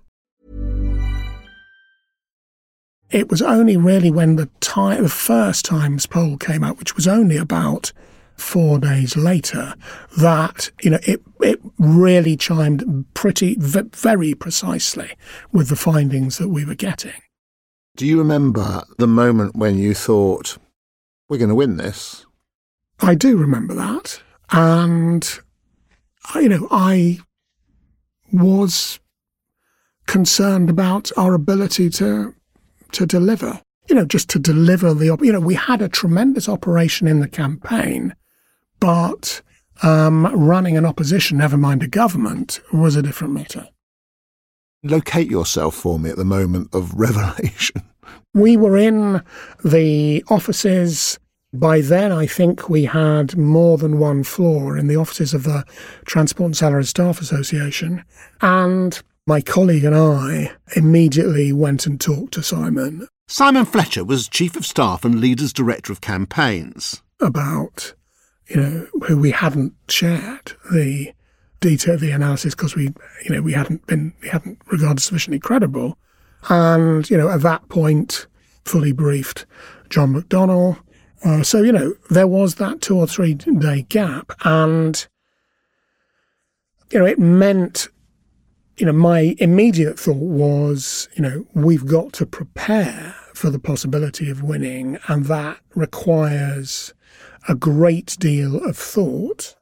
It 3.15 3.31
was 3.31 3.41
only 3.41 3.77
really 3.77 4.11
when 4.11 4.35
the 4.35 4.47
time, 4.59 5.05
the 5.05 5.09
first 5.09 5.65
Times 5.65 6.05
poll 6.05 6.37
came 6.37 6.65
out, 6.65 6.81
which 6.81 6.97
was 6.97 7.07
only 7.07 7.37
about 7.37 7.93
four 8.35 8.81
days 8.81 9.17
later, 9.17 9.77
that 10.19 10.73
you 10.83 10.91
know 10.91 10.99
it 11.07 11.23
it 11.41 11.61
really 11.79 12.37
chimed 12.37 13.05
pretty 13.15 13.55
very 13.57 14.35
precisely 14.35 15.13
with 15.53 15.69
the 15.69 15.77
findings 15.77 16.39
that 16.39 16.49
we 16.49 16.65
were 16.65 16.75
getting. 16.75 17.23
Do 17.95 18.05
you 18.05 18.19
remember 18.19 18.83
the 18.99 19.07
moment 19.07 19.55
when 19.55 19.79
you 19.79 19.95
thought 19.95 20.59
we're 21.29 21.39
going 21.39 21.51
to 21.51 21.55
win 21.55 21.77
this? 21.77 22.27
I 22.99 23.15
do 23.15 23.37
remember 23.37 23.75
that, 23.75 24.21
and 24.51 25.39
you 26.35 26.49
know 26.49 26.67
I 26.69 27.21
was 28.33 28.99
concerned 30.09 30.69
about 30.69 31.13
our 31.17 31.35
ability 31.35 31.91
to 31.91 32.35
to 32.95 33.07
deliver. 33.07 33.61
You 33.89 33.95
know, 33.95 34.07
just 34.07 34.31
to 34.31 34.39
deliver 34.39 34.95
the, 34.95 35.17
you 35.21 35.33
know, 35.33 35.41
we 35.41 35.55
had 35.55 35.83
a 35.83 35.89
tremendous 35.89 36.49
operation 36.49 37.07
in 37.07 37.21
the 37.21 37.29
campaign, 37.29 38.15
but 38.81 39.43
um, 39.83 40.27
running 40.27 40.77
an 40.77 40.87
opposition, 40.87 41.39
never 41.39 41.57
mind 41.57 41.83
a 41.83 41.89
government, 41.89 42.61
was 42.73 42.97
a 42.97 43.03
different 43.03 43.35
matter. 43.35 43.69
Locate 44.83 45.31
yourself 45.31 45.75
for 45.75 45.99
me 45.99 46.11
at 46.11 46.17
the 46.17 46.25
moment 46.25 46.75
of 46.75 46.95
revelation. 46.97 47.83
We 48.33 48.57
were 48.57 48.77
in 48.77 49.23
the 49.65 50.25
offices. 50.29 51.19
By 51.53 51.81
then, 51.81 52.11
I 52.11 52.27
think 52.27 52.69
we 52.69 52.85
had 52.85 53.37
more 53.37 53.79
than 53.79 53.99
one 53.99 54.25
floor 54.25 54.77
in 54.77 54.89
the 54.89 54.97
offices 54.97 55.35
of 55.35 55.45
the 55.45 55.65
Transport 56.05 56.47
and 56.47 56.57
Salary 56.57 56.85
Staff 56.85 57.21
Association. 57.21 58.05
And 58.41 59.01
my 59.27 59.41
colleague 59.41 59.85
and 59.85 59.95
I 59.95 60.53
immediately 60.77 61.53
went 61.53 61.87
and 61.87 62.01
talked 62.01 62.35
to 62.35 62.43
Simon. 62.43 63.09
Simon 63.27 63.65
Fletcher 63.65 64.05
was 64.05 64.29
Chief 64.29 64.55
of 64.55 64.67
Staff 64.67 65.05
and 65.05 65.21
Leaders 65.21 65.53
Director 65.53 65.93
of 65.93 66.03
Campaigns. 66.03 67.03
About, 67.21 67.95
you 68.49 68.57
know, 68.57 68.87
who 69.07 69.19
we 69.19 69.31
hadn't 69.31 69.73
shared 69.89 70.53
the 70.71 71.13
detail 71.61 71.95
of 71.95 72.01
the 72.01 72.11
analysis 72.11 72.55
because 72.55 72.77
we, 72.77 72.93
you 73.25 73.31
know, 73.31 73.41
we 73.41 73.53
hadn't 73.53 73.87
been, 73.87 74.13
we 74.21 74.29
hadn't 74.29 74.59
regarded 74.71 75.01
sufficiently 75.01 75.39
credible. 75.39 75.97
And, 76.51 77.09
you 77.09 77.17
know, 77.17 77.31
at 77.31 77.41
that 77.41 77.67
point, 77.71 78.27
fully 78.67 78.93
briefed 78.93 79.47
John 79.89 80.13
McDonnell. 80.13 80.79
Uh, 81.25 81.43
so, 81.43 81.63
you 81.63 81.73
know, 81.73 81.95
there 82.11 82.27
was 82.27 82.57
that 82.57 82.83
two 82.83 82.99
or 82.99 83.07
three 83.07 83.33
day 83.33 83.87
gap. 83.89 84.33
And, 84.45 85.07
you 86.91 86.99
know, 86.99 87.07
it 87.07 87.19
meant 87.19 87.89
you 88.77 88.87
know, 88.87 88.93
my 88.93 89.37
immediate 89.39 89.99
thought 89.99 90.17
was, 90.17 91.09
you 91.15 91.23
know, 91.23 91.47
we've 91.55 91.87
got 91.87 92.13
to 92.15 92.27
prepare 92.27 93.15
for 93.35 93.51
the 93.51 93.59
possibility 93.59 94.31
of 94.31 94.43
winning, 94.43 94.99
and 95.09 95.27
that 95.27 95.59
requires 95.75 96.95
a 97.49 97.55
great 97.55 98.17
deal 98.19 98.57
of 98.65 98.77
thought. 98.77 99.57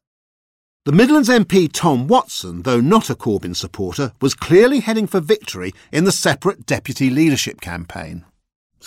The 0.85 0.92
Midlands 0.92 1.29
MP 1.29 1.70
Tom 1.72 2.09
Watson, 2.09 2.62
though 2.62 2.81
not 2.81 3.09
a 3.09 3.14
Corbyn 3.14 3.55
supporter, 3.55 4.12
was 4.20 4.35
clearly 4.35 4.81
heading 4.81 5.07
for 5.07 5.20
victory 5.20 5.72
in 5.92 6.05
the 6.05 6.12
separate 6.12 6.66
deputy 6.66 7.09
leadership 7.09 7.61
campaign. 7.61 8.25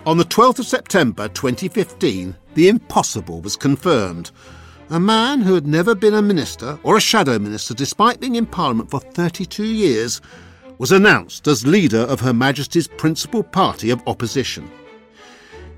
On 0.05 0.17
the 0.17 0.25
12th 0.25 0.60
of 0.60 0.67
September 0.67 1.27
2015, 1.29 2.36
the 2.53 2.69
impossible 2.69 3.41
was 3.41 3.55
confirmed. 3.55 4.29
A 4.91 4.99
man 4.99 5.41
who 5.41 5.55
had 5.55 5.65
never 5.65 5.95
been 5.95 6.13
a 6.13 6.21
minister 6.21 6.77
or 6.84 6.95
a 6.95 7.01
shadow 7.01 7.39
minister, 7.39 7.73
despite 7.73 8.19
being 8.19 8.36
in 8.36 8.45
Parliament 8.45 8.91
for 8.91 8.99
32 8.99 9.63
years, 9.63 10.21
was 10.77 10.91
announced 10.91 11.47
as 11.47 11.65
leader 11.65 11.99
of 11.99 12.19
Her 12.19 12.33
Majesty's 12.33 12.88
principal 12.88 13.43
party 13.43 13.89
of 13.89 14.01
opposition. 14.07 14.69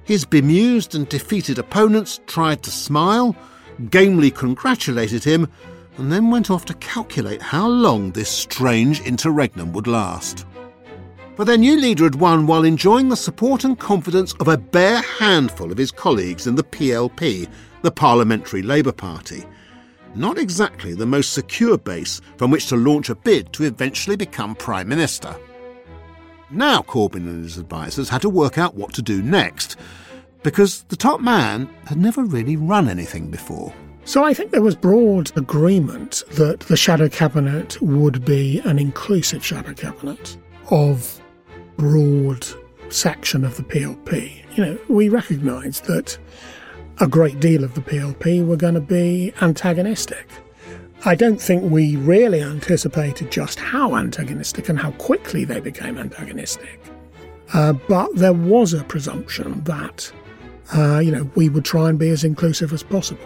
His 0.03 0.25
bemused 0.25 0.95
and 0.95 1.07
defeated 1.07 1.59
opponents 1.59 2.21
tried 2.27 2.63
to 2.63 2.71
smile, 2.71 3.35
gamely 3.89 4.31
congratulated 4.31 5.23
him, 5.23 5.47
and 5.97 6.11
then 6.11 6.31
went 6.31 6.49
off 6.49 6.65
to 6.65 6.73
calculate 6.75 7.41
how 7.41 7.67
long 7.67 8.11
this 8.11 8.29
strange 8.29 9.01
interregnum 9.01 9.73
would 9.73 9.87
last. 9.87 10.45
But 11.35 11.45
their 11.45 11.57
new 11.57 11.79
leader 11.79 12.03
had 12.03 12.15
won 12.15 12.47
while 12.47 12.63
enjoying 12.63 13.09
the 13.09 13.15
support 13.15 13.63
and 13.63 13.77
confidence 13.77 14.33
of 14.39 14.47
a 14.47 14.57
bare 14.57 15.01
handful 15.01 15.71
of 15.71 15.77
his 15.77 15.91
colleagues 15.91 16.47
in 16.47 16.55
the 16.55 16.63
PLP, 16.63 17.47
the 17.83 17.91
Parliamentary 17.91 18.63
Labour 18.63 18.91
Party. 18.91 19.45
Not 20.17 20.39
exactly 20.39 20.95
the 20.95 21.05
most 21.05 21.33
secure 21.33 21.77
base 21.77 22.21
from 22.37 22.49
which 22.49 22.65
to 22.67 22.75
launch 22.75 23.11
a 23.11 23.15
bid 23.15 23.53
to 23.53 23.65
eventually 23.65 24.15
become 24.15 24.55
Prime 24.55 24.87
Minister. 24.87 25.35
Now 26.49 26.81
Corbyn 26.81 27.27
and 27.27 27.43
his 27.43 27.59
advisers 27.59 28.09
had 28.09 28.23
to 28.23 28.29
work 28.29 28.57
out 28.57 28.73
what 28.73 28.95
to 28.95 29.03
do 29.03 29.21
next, 29.21 29.77
because 30.41 30.81
the 30.89 30.95
top 30.95 31.21
man 31.21 31.69
had 31.85 31.99
never 31.99 32.23
really 32.23 32.55
run 32.55 32.89
anything 32.89 33.29
before. 33.29 33.71
So 34.05 34.23
I 34.23 34.33
think 34.33 34.49
there 34.49 34.63
was 34.63 34.75
broad 34.75 35.31
agreement 35.37 36.23
that 36.31 36.61
the 36.61 36.77
shadow 36.77 37.09
cabinet 37.09 37.79
would 37.79 38.25
be 38.25 38.59
an 38.61 38.79
inclusive 38.79 39.45
shadow 39.45 39.73
cabinet 39.73 40.35
of 40.71 41.21
broad 41.77 42.47
section 42.89 43.45
of 43.45 43.55
the 43.55 43.63
PLP. 43.63 44.43
You 44.55 44.65
know, 44.65 44.79
we 44.89 45.09
recognised 45.09 45.85
that 45.85 46.17
a 46.99 47.07
great 47.07 47.39
deal 47.39 47.63
of 47.63 47.75
the 47.75 47.81
PLP 47.81 48.45
were 48.45 48.55
going 48.55 48.73
to 48.73 48.81
be 48.81 49.33
antagonistic. 49.41 50.27
I 51.05 51.13
don't 51.13 51.39
think 51.39 51.71
we 51.71 51.95
really 51.95 52.41
anticipated 52.41 53.31
just 53.31 53.59
how 53.59 53.95
antagonistic 53.95 54.67
and 54.67 54.79
how 54.79 54.91
quickly 54.91 55.45
they 55.45 55.59
became 55.59 55.97
antagonistic. 55.97 56.79
Uh, 57.53 57.73
but 57.73 58.15
there 58.15 58.33
was 58.33 58.73
a 58.73 58.83
presumption 58.83 59.63
that, 59.65 60.11
uh, 60.75 60.99
you 60.99 61.11
know, 61.11 61.29
we 61.35 61.49
would 61.49 61.65
try 61.65 61.87
and 61.87 61.99
be 61.99 62.09
as 62.09 62.23
inclusive 62.23 62.73
as 62.73 62.81
possible. 62.81 63.23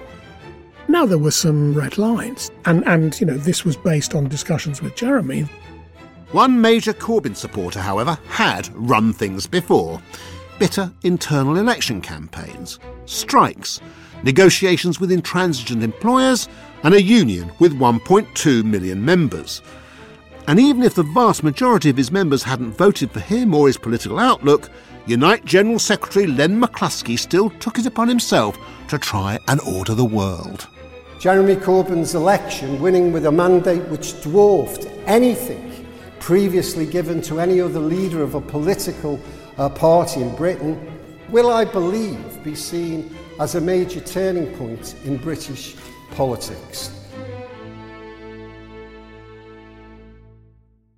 Now 0.90 1.06
there 1.06 1.18
were 1.18 1.32
some 1.32 1.74
red 1.74 1.98
lines, 1.98 2.52
and, 2.66 2.86
and 2.86 3.20
you 3.22 3.26
know, 3.26 3.38
this 3.38 3.64
was 3.64 3.78
based 3.78 4.14
on 4.14 4.28
discussions 4.28 4.82
with 4.82 4.96
Jeremy. 4.96 5.44
One 6.34 6.60
major 6.60 6.94
Corbyn 6.94 7.36
supporter, 7.36 7.80
however, 7.80 8.18
had 8.28 8.70
run 8.74 9.14
things 9.14 9.48
before 9.48 10.02
bitter 10.62 10.92
internal 11.02 11.58
election 11.58 12.00
campaigns, 12.00 12.78
strikes, 13.08 13.82
negotiations 14.22 15.00
with 15.00 15.12
intransigent 15.12 15.82
employers, 15.82 16.48
and 16.84 16.94
a 16.94 17.02
union 17.02 17.52
with 17.58 17.74
1.2 17.74 18.64
million 18.64 19.04
members. 19.04 19.64
And 20.48 20.60
even 20.60 20.84
if 20.84 20.94
the 20.94 21.02
vast 21.02 21.44
majority 21.44 21.90
of 21.90 21.98
his 21.98 22.12
members 22.12 22.44
hadn't 22.44 22.74
voted 22.74 23.10
for 23.10 23.22
him 23.22 23.56
or 23.56 23.66
his 23.66 23.78
political 23.80 24.20
outlook, 24.20 24.70
Unite 25.08 25.46
General 25.46 25.80
Secretary 25.80 26.28
Len 26.28 26.62
McCluskey 26.62 27.18
still 27.18 27.50
took 27.50 27.80
it 27.80 27.88
upon 27.88 28.08
himself 28.08 28.56
to 28.90 29.00
try 29.00 29.40
and 29.48 29.60
order 29.62 29.96
the 29.96 30.06
world. 30.06 30.68
Jeremy 31.18 31.56
Corbyn's 31.56 32.14
election, 32.14 32.80
winning 32.80 33.12
with 33.12 33.26
a 33.26 33.32
mandate 33.32 33.88
which 33.88 34.22
dwarfed 34.22 34.86
anything 35.08 35.72
previously 36.22 36.86
given 36.86 37.20
to 37.20 37.40
any 37.40 37.60
other 37.60 37.80
leader 37.80 38.22
of 38.22 38.36
a 38.36 38.42
political 38.42 39.20
uh, 39.58 39.68
party 39.68 40.22
in 40.22 40.34
Britain, 40.36 40.80
will, 41.30 41.50
I 41.50 41.66
believe, 41.66 42.44
be 42.44 42.54
seen 42.54 43.14
as 43.40 43.56
a 43.56 43.62
major 43.62 44.00
turning 44.00 44.56
point 44.56 44.96
in 45.04 45.18
British 45.18 45.76
politics. 46.12 46.96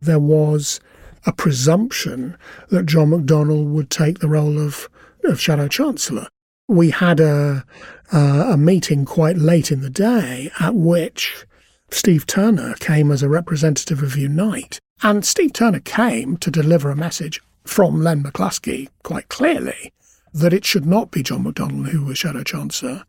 There 0.01 0.19
was 0.19 0.81
a 1.25 1.31
presumption 1.31 2.37
that 2.69 2.85
John 2.85 3.11
McDonnell 3.11 3.65
would 3.67 3.89
take 3.89 4.19
the 4.19 4.27
role 4.27 4.59
of, 4.59 4.89
of 5.23 5.39
Shadow 5.39 5.69
Chancellor. 5.69 6.27
We 6.67 6.89
had 6.89 7.21
a, 7.21 7.63
uh, 8.11 8.49
a 8.51 8.57
meeting 8.57 9.05
quite 9.05 9.37
late 9.37 9.71
in 9.71 9.79
the 9.79 9.89
day 9.89 10.51
at 10.59 10.75
which 10.75 11.45
Steve 11.91 12.25
Turner 12.25 12.73
came 12.81 13.09
as 13.09 13.23
a 13.23 13.29
representative 13.29 14.03
of 14.03 14.17
Unite. 14.17 14.81
And 15.01 15.25
Steve 15.25 15.53
Turner 15.53 15.79
came 15.79 16.37
to 16.37 16.51
deliver 16.51 16.89
a 16.89 16.95
message 16.95 17.41
from 17.65 18.01
Len 18.01 18.23
McCluskey 18.23 18.89
quite 19.03 19.29
clearly 19.29 19.91
that 20.33 20.53
it 20.53 20.65
should 20.65 20.85
not 20.85 21.11
be 21.11 21.23
John 21.23 21.43
McDonnell 21.43 21.89
who 21.89 22.05
was 22.05 22.17
Shadow 22.17 22.43
Chancellor. 22.43 23.05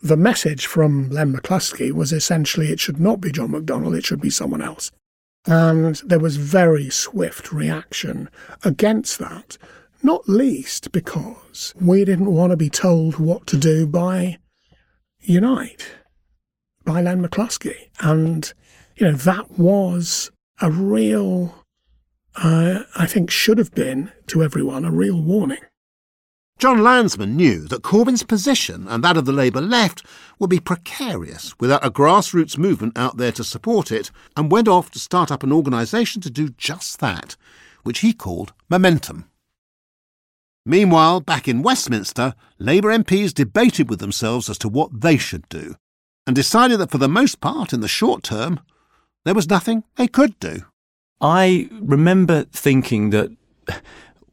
The 0.00 0.16
message 0.16 0.66
from 0.66 1.10
Len 1.10 1.32
McCluskey 1.32 1.92
was 1.92 2.12
essentially 2.12 2.70
it 2.70 2.80
should 2.80 3.00
not 3.00 3.20
be 3.20 3.32
John 3.32 3.50
McDonnell, 3.50 3.96
it 3.96 4.04
should 4.04 4.20
be 4.20 4.30
someone 4.30 4.62
else. 4.62 4.90
And 5.46 5.96
there 6.04 6.18
was 6.18 6.36
very 6.36 6.90
swift 6.90 7.52
reaction 7.52 8.28
against 8.64 9.18
that, 9.18 9.58
not 10.02 10.28
least 10.28 10.92
because 10.92 11.74
we 11.80 12.04
didn't 12.04 12.34
want 12.34 12.50
to 12.50 12.56
be 12.56 12.70
told 12.70 13.18
what 13.18 13.46
to 13.48 13.56
do 13.56 13.86
by 13.86 14.38
Unite, 15.20 15.86
by 16.84 17.00
Len 17.00 17.24
McCluskey. 17.24 17.90
And, 18.00 18.52
you 18.96 19.06
know, 19.06 19.16
that 19.16 19.52
was 19.58 20.30
a 20.62 20.70
real, 20.70 21.54
uh, 22.36 22.84
I 22.96 23.06
think, 23.06 23.30
should 23.30 23.58
have 23.58 23.74
been 23.74 24.12
to 24.28 24.42
everyone 24.42 24.84
a 24.84 24.92
real 24.92 25.20
warning. 25.20 25.58
Jon 26.58 26.78
Lansman 26.78 27.34
knew 27.34 27.66
that 27.66 27.82
Corbyn's 27.82 28.22
position 28.22 28.86
and 28.86 29.02
that 29.02 29.16
of 29.16 29.24
the 29.24 29.32
Labour 29.32 29.60
left 29.60 30.06
would 30.38 30.48
be 30.48 30.60
precarious 30.60 31.58
without 31.58 31.84
a 31.84 31.90
grassroots 31.90 32.56
movement 32.56 32.96
out 32.96 33.16
there 33.16 33.32
to 33.32 33.42
support 33.42 33.90
it, 33.90 34.12
and 34.36 34.52
went 34.52 34.68
off 34.68 34.88
to 34.92 35.00
start 35.00 35.32
up 35.32 35.42
an 35.42 35.52
organisation 35.52 36.22
to 36.22 36.30
do 36.30 36.50
just 36.50 37.00
that, 37.00 37.36
which 37.82 37.98
he 37.98 38.12
called 38.12 38.52
Momentum. 38.70 39.28
Meanwhile, 40.64 41.22
back 41.22 41.48
in 41.48 41.62
Westminster, 41.62 42.34
Labour 42.60 42.96
MPs 42.96 43.34
debated 43.34 43.90
with 43.90 43.98
themselves 43.98 44.48
as 44.48 44.58
to 44.58 44.68
what 44.68 45.00
they 45.00 45.16
should 45.16 45.48
do, 45.48 45.74
and 46.24 46.36
decided 46.36 46.78
that 46.78 46.92
for 46.92 46.98
the 46.98 47.08
most 47.08 47.40
part, 47.40 47.72
in 47.72 47.80
the 47.80 47.88
short 47.88 48.22
term, 48.22 48.60
there 49.24 49.34
was 49.34 49.48
nothing 49.48 49.84
they 49.96 50.08
could 50.08 50.38
do. 50.40 50.64
I 51.20 51.68
remember 51.72 52.44
thinking 52.44 53.10
that 53.10 53.30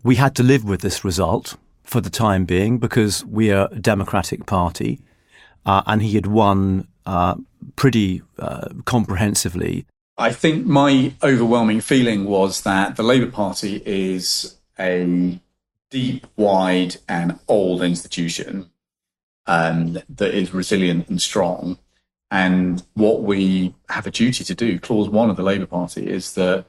we 0.04 0.16
had 0.16 0.36
to 0.36 0.44
live 0.44 0.64
with 0.64 0.82
this 0.82 1.04
result 1.06 1.56
for 1.84 2.02
the 2.02 2.10
time 2.10 2.46
being 2.46 2.78
because 2.78 3.26
we 3.26 3.52
are 3.52 3.68
a 3.72 3.80
democratic 3.80 4.46
party, 4.46 5.00
uh, 5.66 5.84
and 5.86 6.02
he 6.02 6.16
had 6.16 6.28
won 6.28 6.88
uh, 7.06 7.36
pretty 7.76 8.22
uh, 8.38 8.70
comprehensively. 8.86 9.86
I 10.18 10.32
think 10.34 10.66
my 10.66 11.14
overwhelming 11.24 11.82
feeling 11.82 12.26
was 12.26 12.62
that 12.62 12.96
the 12.96 13.04
Labour 13.04 13.32
Party 13.32 13.82
is 13.86 14.58
a 14.78 15.40
deep, 15.90 16.28
wide, 16.36 16.98
and 17.08 17.40
old 17.48 17.82
institution 17.82 18.70
um, 19.48 20.00
that 20.10 20.34
is 20.34 20.54
resilient 20.54 21.10
and 21.10 21.22
strong. 21.22 21.78
And 22.32 22.84
what 22.94 23.24
we 23.24 23.74
have 23.90 24.06
a 24.06 24.12
duty 24.12 24.44
to 24.44 24.56
do, 24.56 24.80
clause 24.80 25.10
one 25.10 25.30
of 25.30 25.36
the 25.36 25.44
Labour 25.44 25.66
Party, 25.66 26.08
is 26.08 26.34
that 26.34 26.66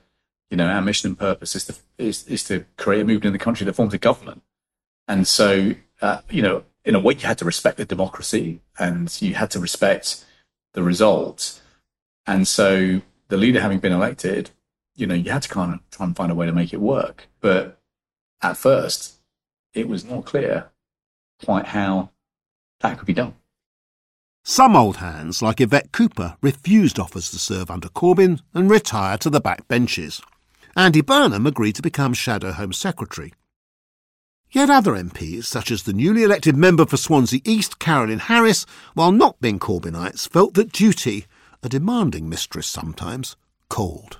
you 0.51 0.57
know 0.57 0.67
our 0.67 0.81
mission 0.81 1.11
and 1.11 1.19
purpose 1.19 1.55
is 1.55 1.67
to 1.67 1.75
is, 1.99 2.27
is 2.27 2.45
to 2.45 2.65
create 2.77 3.03
a 3.03 3.05
movement 3.05 3.27
in 3.27 3.33
the 3.33 3.39
country 3.39 3.65
that 3.67 3.75
forms 3.75 3.95
a 3.95 3.99
government. 3.99 4.43
And 5.07 5.27
so, 5.27 5.75
uh, 6.01 6.21
you 6.31 6.41
know, 6.41 6.65
in 6.85 6.95
a 6.95 7.01
way, 7.01 7.15
you 7.15 7.27
had 7.27 7.39
to 7.39 7.45
respect 7.45 7.77
the 7.77 7.85
democracy 7.85 8.61
and 8.79 9.15
you 9.21 9.35
had 9.35 9.51
to 9.51 9.59
respect 9.59 10.25
the 10.73 10.83
results. 10.83 11.61
And 12.27 12.47
so, 12.49 13.03
the 13.29 13.37
leader 13.37 13.61
having 13.61 13.81
been 13.81 13.93
elected, 13.93 14.51
you 14.95 15.07
know, 15.07 15.15
you 15.15 15.31
had 15.31 15.43
to 15.43 15.49
kind 15.49 15.75
of 15.75 15.81
try 15.91 16.07
and 16.07 16.17
find 16.17 16.33
a 16.33 16.35
way 16.35 16.47
to 16.47 16.53
make 16.53 16.73
it 16.73 16.81
work. 16.81 17.29
But 17.41 17.81
at 18.41 18.57
first, 18.57 19.17
it 19.75 19.89
was 19.89 20.05
not 20.05 20.25
clear 20.25 20.71
quite 21.45 21.67
how 21.67 22.11
that 22.81 22.99
could 22.99 23.07
be 23.07 23.15
done. 23.15 23.35
Some 24.43 24.75
old 24.75 24.97
hands, 24.97 25.43
like 25.43 25.61
Yvette 25.61 25.93
Cooper, 25.93 26.37
refused 26.41 26.99
offers 26.99 27.31
to 27.31 27.39
serve 27.39 27.71
under 27.71 27.89
Corbyn 27.89 28.41
and 28.55 28.71
retired 28.71 29.21
to 29.21 29.31
the 29.31 29.41
back 29.41 29.69
benches. 29.69 30.23
Andy 30.75 31.03
Burnham 31.03 31.47
agreed 31.47 31.75
to 31.77 31.83
become 31.83 32.15
Shadow 32.15 32.53
Home 32.53 32.73
Secretary. 32.73 33.35
Yet 34.51 34.71
other 34.71 34.93
MPs, 34.93 35.45
such 35.45 35.71
as 35.71 35.83
the 35.83 35.93
newly 35.93 36.23
elected 36.23 36.57
member 36.57 36.87
for 36.87 36.97
Swansea 36.97 37.41
East, 37.45 37.79
Carolyn 37.79 38.19
Harris, 38.19 38.67
while 38.95 39.13
not 39.13 39.41
being 39.41 39.59
Corbynites, 39.59 40.29
felt 40.29 40.55
that 40.55 40.73
duty, 40.73 41.27
a 41.63 41.69
demanding 41.69 42.29
mistress 42.29 42.67
sometimes, 42.67 43.37
called. 43.69 44.19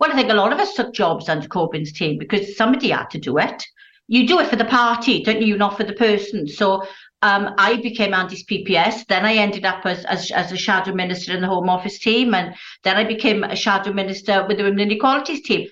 Well, 0.00 0.10
I 0.10 0.16
think 0.16 0.30
a 0.30 0.34
lot 0.34 0.52
of 0.52 0.58
us 0.58 0.74
took 0.74 0.94
jobs 0.94 1.28
under 1.28 1.46
Corbyn's 1.46 1.92
team 1.92 2.18
because 2.18 2.56
somebody 2.56 2.90
had 2.90 3.10
to 3.10 3.18
do 3.18 3.36
it. 3.38 3.62
You 4.08 4.26
do 4.26 4.40
it 4.40 4.48
for 4.48 4.56
the 4.56 4.64
party, 4.64 5.22
don't 5.22 5.42
you? 5.42 5.56
Not 5.56 5.76
for 5.76 5.84
the 5.84 5.92
person. 5.92 6.48
So 6.48 6.82
um, 7.22 7.54
I 7.58 7.76
became 7.76 8.14
Andy's 8.14 8.44
PPS. 8.44 9.06
Then 9.06 9.24
I 9.24 9.34
ended 9.34 9.64
up 9.64 9.84
as, 9.84 10.04
as, 10.06 10.30
as 10.30 10.52
a 10.52 10.56
shadow 10.56 10.94
minister 10.94 11.34
in 11.34 11.40
the 11.40 11.46
Home 11.46 11.68
Office 11.68 11.98
team, 11.98 12.34
and 12.34 12.54
then 12.82 12.96
I 12.96 13.04
became 13.04 13.44
a 13.44 13.56
shadow 13.56 13.92
minister 13.92 14.46
with 14.46 14.58
the 14.58 14.64
Women 14.64 14.80
and 14.80 14.92
Equalities 14.92 15.42
team. 15.42 15.68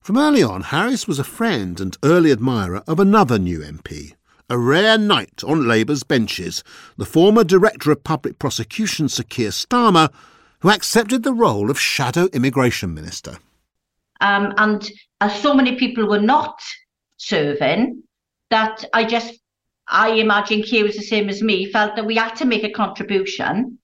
From 0.00 0.18
early 0.18 0.42
on, 0.42 0.64
Harris 0.64 1.08
was 1.08 1.18
a 1.18 1.24
friend 1.24 1.80
and 1.80 1.96
early 2.02 2.30
admirer 2.30 2.82
of 2.86 3.00
another 3.00 3.38
new 3.38 3.60
MP, 3.60 4.14
a 4.50 4.58
rare 4.58 4.98
knight 4.98 5.42
on 5.42 5.66
Labour's 5.66 6.02
benches, 6.02 6.62
the 6.98 7.06
former 7.06 7.42
Director 7.42 7.90
of 7.90 8.04
Public 8.04 8.38
Prosecution 8.38 9.08
Sir 9.08 9.22
Keir 9.22 9.48
Starmer, 9.48 10.12
who 10.60 10.70
accepted 10.70 11.22
the 11.22 11.32
role 11.32 11.70
of 11.70 11.80
Shadow 11.80 12.28
Immigration 12.34 12.92
Minister. 12.92 13.38
Um, 14.20 14.52
and 14.58 14.90
as 15.22 15.40
so 15.40 15.54
many 15.54 15.76
people 15.76 16.06
were 16.06 16.20
not 16.20 16.60
serving, 17.16 18.02
that 18.50 18.84
I 18.92 19.04
just, 19.04 19.40
I 19.88 20.10
imagine 20.12 20.62
Keir 20.62 20.84
was 20.84 20.96
the 20.96 21.02
same 21.02 21.28
as 21.28 21.42
me, 21.42 21.70
felt 21.70 21.96
that 21.96 22.06
we 22.06 22.16
had 22.16 22.34
to 22.36 22.44
make 22.44 22.64
a 22.64 22.70
contribution 22.70 23.78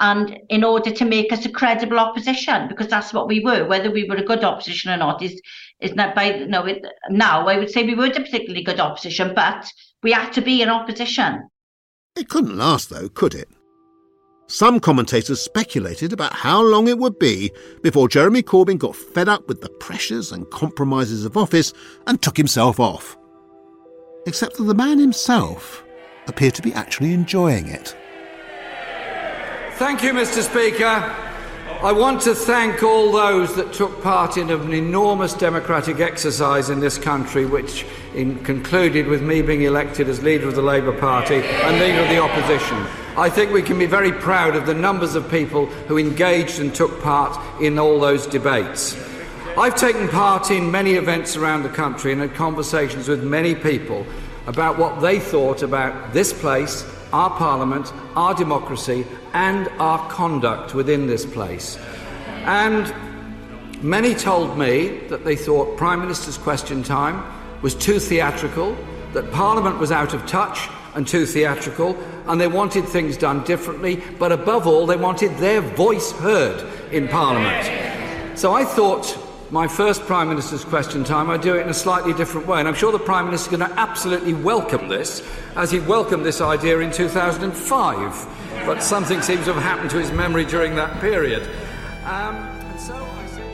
and 0.00 0.38
in 0.48 0.64
order 0.64 0.90
to 0.90 1.04
make 1.04 1.32
us 1.32 1.46
a 1.46 1.50
credible 1.50 1.98
opposition, 1.98 2.68
because 2.68 2.88
that's 2.88 3.12
what 3.12 3.28
we 3.28 3.40
were, 3.40 3.64
whether 3.66 3.90
we 3.90 4.04
were 4.04 4.16
a 4.16 4.24
good 4.24 4.42
opposition 4.42 4.90
or 4.90 4.96
not 4.96 5.22
is 5.22 5.40
is 5.80 5.94
not 5.94 6.14
by 6.14 6.30
no 6.48 6.64
it, 6.64 6.84
now 7.10 7.46
I 7.46 7.58
would 7.58 7.70
say 7.70 7.84
we 7.84 7.94
weren't 7.94 8.16
a 8.16 8.20
particularly 8.20 8.64
good 8.64 8.80
opposition, 8.80 9.34
but 9.34 9.66
we 10.02 10.12
had 10.12 10.32
to 10.32 10.40
be 10.40 10.62
an 10.62 10.68
opposition. 10.68 11.48
It 12.16 12.28
couldn't 12.28 12.56
last 12.56 12.90
though, 12.90 13.08
could 13.08 13.34
it? 13.34 13.48
Some 14.46 14.78
commentators 14.78 15.40
speculated 15.40 16.12
about 16.12 16.32
how 16.32 16.62
long 16.62 16.86
it 16.86 16.98
would 16.98 17.18
be 17.18 17.50
before 17.82 18.08
Jeremy 18.08 18.42
Corbyn 18.42 18.78
got 18.78 18.94
fed 18.94 19.28
up 19.28 19.48
with 19.48 19.60
the 19.62 19.70
pressures 19.70 20.32
and 20.32 20.50
compromises 20.50 21.24
of 21.24 21.36
office 21.36 21.72
and 22.06 22.20
took 22.20 22.36
himself 22.36 22.78
off. 22.78 23.16
Except 24.26 24.56
that 24.56 24.64
the 24.64 24.74
man 24.74 24.98
himself 24.98 25.84
appeared 26.26 26.54
to 26.54 26.62
be 26.62 26.72
actually 26.72 27.12
enjoying 27.12 27.68
it. 27.68 27.94
Thank 29.72 30.02
you, 30.02 30.12
Mr. 30.12 30.42
Speaker. 30.42 31.14
I 31.82 31.92
want 31.92 32.22
to 32.22 32.34
thank 32.34 32.82
all 32.82 33.12
those 33.12 33.54
that 33.56 33.74
took 33.74 34.02
part 34.02 34.38
in 34.38 34.48
an 34.48 34.72
enormous 34.72 35.34
democratic 35.34 36.00
exercise 36.00 36.70
in 36.70 36.80
this 36.80 36.96
country, 36.96 37.44
which 37.44 37.84
in, 38.14 38.42
concluded 38.44 39.06
with 39.06 39.20
me 39.20 39.42
being 39.42 39.62
elected 39.62 40.08
as 40.08 40.22
leader 40.22 40.48
of 40.48 40.54
the 40.54 40.62
Labour 40.62 40.98
Party 40.98 41.42
and 41.42 41.78
leader 41.78 42.00
of 42.00 42.08
the 42.08 42.18
opposition. 42.18 42.78
I 43.18 43.28
think 43.28 43.52
we 43.52 43.60
can 43.60 43.78
be 43.78 43.86
very 43.86 44.12
proud 44.12 44.56
of 44.56 44.64
the 44.64 44.72
numbers 44.72 45.14
of 45.14 45.30
people 45.30 45.66
who 45.66 45.98
engaged 45.98 46.58
and 46.58 46.74
took 46.74 47.02
part 47.02 47.38
in 47.60 47.78
all 47.78 48.00
those 48.00 48.26
debates. 48.26 48.94
I've 49.56 49.76
taken 49.76 50.08
part 50.08 50.50
in 50.50 50.72
many 50.72 50.94
events 50.94 51.36
around 51.36 51.62
the 51.62 51.68
country 51.68 52.10
and 52.10 52.20
had 52.20 52.34
conversations 52.34 53.06
with 53.06 53.22
many 53.22 53.54
people 53.54 54.04
about 54.48 54.78
what 54.78 55.00
they 55.00 55.20
thought 55.20 55.62
about 55.62 56.12
this 56.12 56.32
place, 56.32 56.84
our 57.12 57.30
Parliament, 57.30 57.92
our 58.16 58.34
democracy, 58.34 59.06
and 59.32 59.68
our 59.78 60.10
conduct 60.10 60.74
within 60.74 61.06
this 61.06 61.24
place. 61.24 61.78
And 62.46 62.92
many 63.80 64.16
told 64.16 64.58
me 64.58 64.98
that 65.06 65.24
they 65.24 65.36
thought 65.36 65.78
Prime 65.78 66.00
Minister's 66.00 66.36
question 66.36 66.82
time 66.82 67.22
was 67.62 67.76
too 67.76 68.00
theatrical, 68.00 68.76
that 69.12 69.30
Parliament 69.30 69.78
was 69.78 69.92
out 69.92 70.14
of 70.14 70.26
touch 70.26 70.68
and 70.96 71.06
too 71.06 71.26
theatrical, 71.26 71.96
and 72.26 72.40
they 72.40 72.48
wanted 72.48 72.86
things 72.86 73.16
done 73.16 73.44
differently, 73.44 74.02
but 74.18 74.32
above 74.32 74.66
all, 74.66 74.84
they 74.84 74.96
wanted 74.96 75.36
their 75.36 75.60
voice 75.60 76.10
heard 76.10 76.92
in 76.92 77.06
Parliament. 77.06 78.36
So 78.36 78.52
I 78.52 78.64
thought 78.64 79.16
my 79.54 79.68
first 79.68 80.02
Prime 80.02 80.28
Minister's 80.28 80.64
question 80.64 81.04
time, 81.04 81.30
I 81.30 81.36
do 81.36 81.54
it 81.54 81.60
in 81.60 81.68
a 81.68 81.74
slightly 81.74 82.12
different 82.12 82.44
way. 82.48 82.58
And 82.58 82.66
I'm 82.66 82.74
sure 82.74 82.90
the 82.90 82.98
Prime 82.98 83.26
Minister 83.26 83.54
is 83.54 83.56
going 83.56 83.70
to 83.70 83.78
absolutely 83.78 84.34
welcome 84.34 84.88
this, 84.88 85.22
as 85.54 85.70
he 85.70 85.78
welcomed 85.78 86.26
this 86.26 86.40
idea 86.40 86.80
in 86.80 86.90
2005. 86.90 88.66
But 88.66 88.82
something 88.82 89.22
seems 89.22 89.44
to 89.44 89.52
have 89.52 89.62
happened 89.62 89.90
to 89.90 90.00
his 90.00 90.10
memory 90.10 90.44
during 90.44 90.74
that 90.74 91.00
period. 91.00 91.48
Um, 92.04 92.50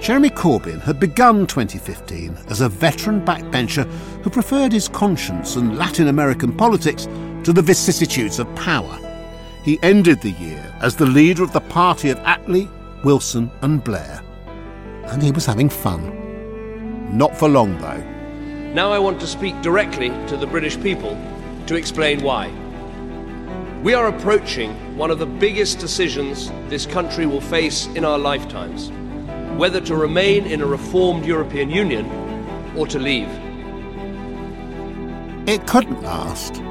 Jeremy 0.01 0.31
Corbyn 0.31 0.81
had 0.81 0.99
begun 0.99 1.47
2015 1.47 2.35
as 2.49 2.63
a 2.63 2.69
veteran 2.71 3.23
backbencher 3.23 3.85
who 4.23 4.31
preferred 4.31 4.73
his 4.73 4.89
conscience 4.89 5.57
and 5.57 5.77
Latin 5.77 6.09
American 6.09 6.57
politics 6.57 7.05
to 7.45 7.53
the 7.53 7.61
vicissitudes 7.61 8.39
of 8.39 8.53
power. 8.57 8.99
He 9.65 9.79
ended 9.83 10.23
the 10.23 10.31
year 10.31 10.75
as 10.81 10.97
the 10.97 11.05
leader 11.05 11.43
of 11.43 11.53
the 11.53 11.61
party 11.61 12.09
of 12.09 12.17
Attlee, 12.21 12.71
Wilson, 13.05 13.51
and 13.61 13.85
Blair 13.85 14.23
and 15.11 15.23
he 15.23 15.31
was 15.33 15.47
having 15.47 15.69
fun. 15.69 17.17
Not 17.17 17.37
for 17.37 17.49
long, 17.49 17.77
though. 17.79 18.03
Now 18.73 18.93
I 18.93 18.99
want 18.99 19.21
to 19.21 19.27
speak 19.27 19.61
directly 19.63 20.09
to 20.29 20.37
the 20.37 20.47
British 20.47 20.81
people 20.81 21.19
to 21.67 21.75
explain 21.75 22.23
why. 22.23 22.51
We 23.83 23.95
are 23.95 24.09
approaching 24.09 24.97
one 24.97 25.11
of 25.11 25.19
the 25.19 25.27
biggest 25.27 25.79
decisions 25.79 26.51
this 26.69 26.87
country 26.87 27.27
will 27.27 27.41
face 27.41 27.87
in 27.89 28.05
our 28.05 28.19
lifetimes 28.19 28.93
whether 29.61 29.79
to 29.79 29.95
remain 29.95 30.47
in 30.47 30.63
a 30.63 30.67
reformed 30.67 31.27
European 31.27 31.71
Union 31.71 32.07
or 32.75 32.87
to 32.87 32.99
leave. 32.99 33.29
It 35.47 35.67
couldn't 35.67 36.03
last. 36.03 36.63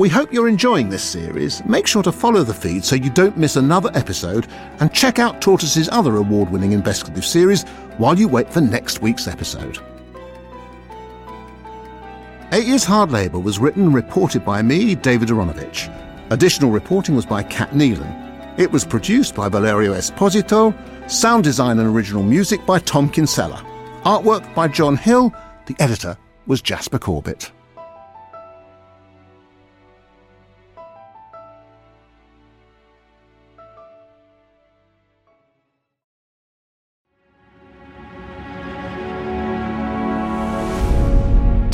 We 0.00 0.08
hope 0.08 0.32
you're 0.32 0.48
enjoying 0.48 0.88
this 0.88 1.02
series. 1.02 1.62
Make 1.66 1.86
sure 1.86 2.02
to 2.04 2.10
follow 2.10 2.42
the 2.42 2.54
feed 2.54 2.86
so 2.86 2.96
you 2.96 3.10
don't 3.10 3.36
miss 3.36 3.56
another 3.56 3.90
episode 3.92 4.46
and 4.78 4.90
check 4.94 5.18
out 5.18 5.42
Tortoise's 5.42 5.90
other 5.90 6.16
award 6.16 6.48
winning 6.48 6.72
investigative 6.72 7.26
series 7.26 7.64
while 7.98 8.18
you 8.18 8.26
wait 8.26 8.50
for 8.50 8.62
next 8.62 9.02
week's 9.02 9.28
episode. 9.28 9.78
Eight 12.50 12.64
Years 12.66 12.82
Hard 12.82 13.10
Labour 13.10 13.40
was 13.40 13.58
written 13.58 13.82
and 13.82 13.94
reported 13.94 14.42
by 14.42 14.62
me, 14.62 14.94
David 14.94 15.28
Aaronovitch. 15.28 15.94
Additional 16.30 16.70
reporting 16.70 17.14
was 17.14 17.26
by 17.26 17.42
Cat 17.42 17.72
Neilan. 17.72 18.58
It 18.58 18.72
was 18.72 18.86
produced 18.86 19.34
by 19.34 19.50
Valerio 19.50 19.92
Esposito, 19.92 20.72
sound 21.10 21.44
design 21.44 21.78
and 21.78 21.94
original 21.94 22.22
music 22.22 22.64
by 22.64 22.78
Tom 22.78 23.10
Kinsella, 23.10 23.62
artwork 24.06 24.54
by 24.54 24.66
John 24.66 24.96
Hill, 24.96 25.34
the 25.66 25.76
editor 25.78 26.16
was 26.46 26.62
Jasper 26.62 26.98
Corbett. 26.98 27.52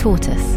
Tortoise. 0.07 0.57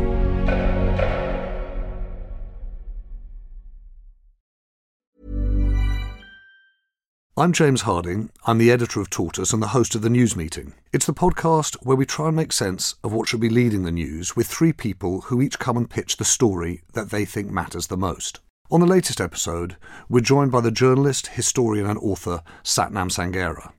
I'm 7.35 7.51
James 7.51 7.81
Harding. 7.81 8.29
I'm 8.45 8.59
the 8.59 8.69
editor 8.69 9.01
of 9.01 9.09
Tortoise 9.09 9.51
and 9.51 9.63
the 9.63 9.69
host 9.69 9.95
of 9.95 10.03
the 10.03 10.09
News 10.11 10.35
Meeting. 10.35 10.75
It's 10.93 11.07
the 11.07 11.15
podcast 11.15 11.77
where 11.83 11.97
we 11.97 12.05
try 12.05 12.27
and 12.27 12.35
make 12.35 12.51
sense 12.51 12.93
of 13.03 13.11
what 13.11 13.27
should 13.27 13.39
be 13.39 13.49
leading 13.49 13.81
the 13.81 13.91
news 13.91 14.35
with 14.35 14.45
three 14.45 14.71
people 14.71 15.21
who 15.21 15.41
each 15.41 15.57
come 15.57 15.77
and 15.77 15.89
pitch 15.89 16.17
the 16.17 16.25
story 16.25 16.83
that 16.93 17.09
they 17.09 17.25
think 17.25 17.49
matters 17.49 17.87
the 17.87 17.97
most. 17.97 18.41
On 18.69 18.79
the 18.79 18.85
latest 18.85 19.19
episode, 19.19 19.77
we're 20.07 20.19
joined 20.19 20.51
by 20.51 20.61
the 20.61 20.69
journalist, 20.69 21.25
historian, 21.25 21.87
and 21.87 21.97
author 21.97 22.43
Sathnam 22.63 23.09
Sanghera. 23.09 23.71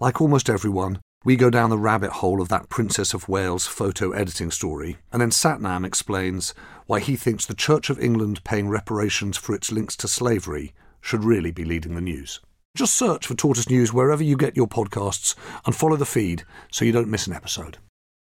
Like 0.00 0.22
almost 0.22 0.48
everyone, 0.48 0.98
we 1.24 1.36
go 1.36 1.48
down 1.48 1.70
the 1.70 1.78
rabbit 1.78 2.10
hole 2.10 2.42
of 2.42 2.50
that 2.50 2.68
Princess 2.68 3.14
of 3.14 3.28
Wales 3.30 3.66
photo 3.66 4.10
editing 4.10 4.50
story, 4.50 4.98
and 5.10 5.22
then 5.22 5.30
Sathnam 5.30 5.86
explains 5.86 6.52
why 6.86 7.00
he 7.00 7.16
thinks 7.16 7.46
the 7.46 7.54
Church 7.54 7.88
of 7.88 7.98
England 7.98 8.44
paying 8.44 8.68
reparations 8.68 9.38
for 9.38 9.54
its 9.54 9.72
links 9.72 9.96
to 9.96 10.06
slavery 10.06 10.74
should 11.00 11.24
really 11.24 11.50
be 11.50 11.64
leading 11.64 11.94
the 11.94 12.02
news. 12.02 12.40
Just 12.76 12.94
search 12.94 13.26
for 13.26 13.34
Tortoise 13.34 13.70
News 13.70 13.92
wherever 13.92 14.22
you 14.22 14.36
get 14.36 14.56
your 14.56 14.66
podcasts 14.66 15.34
and 15.64 15.74
follow 15.74 15.96
the 15.96 16.04
feed 16.04 16.44
so 16.70 16.84
you 16.84 16.92
don't 16.92 17.08
miss 17.08 17.26
an 17.26 17.32
episode. 17.32 17.78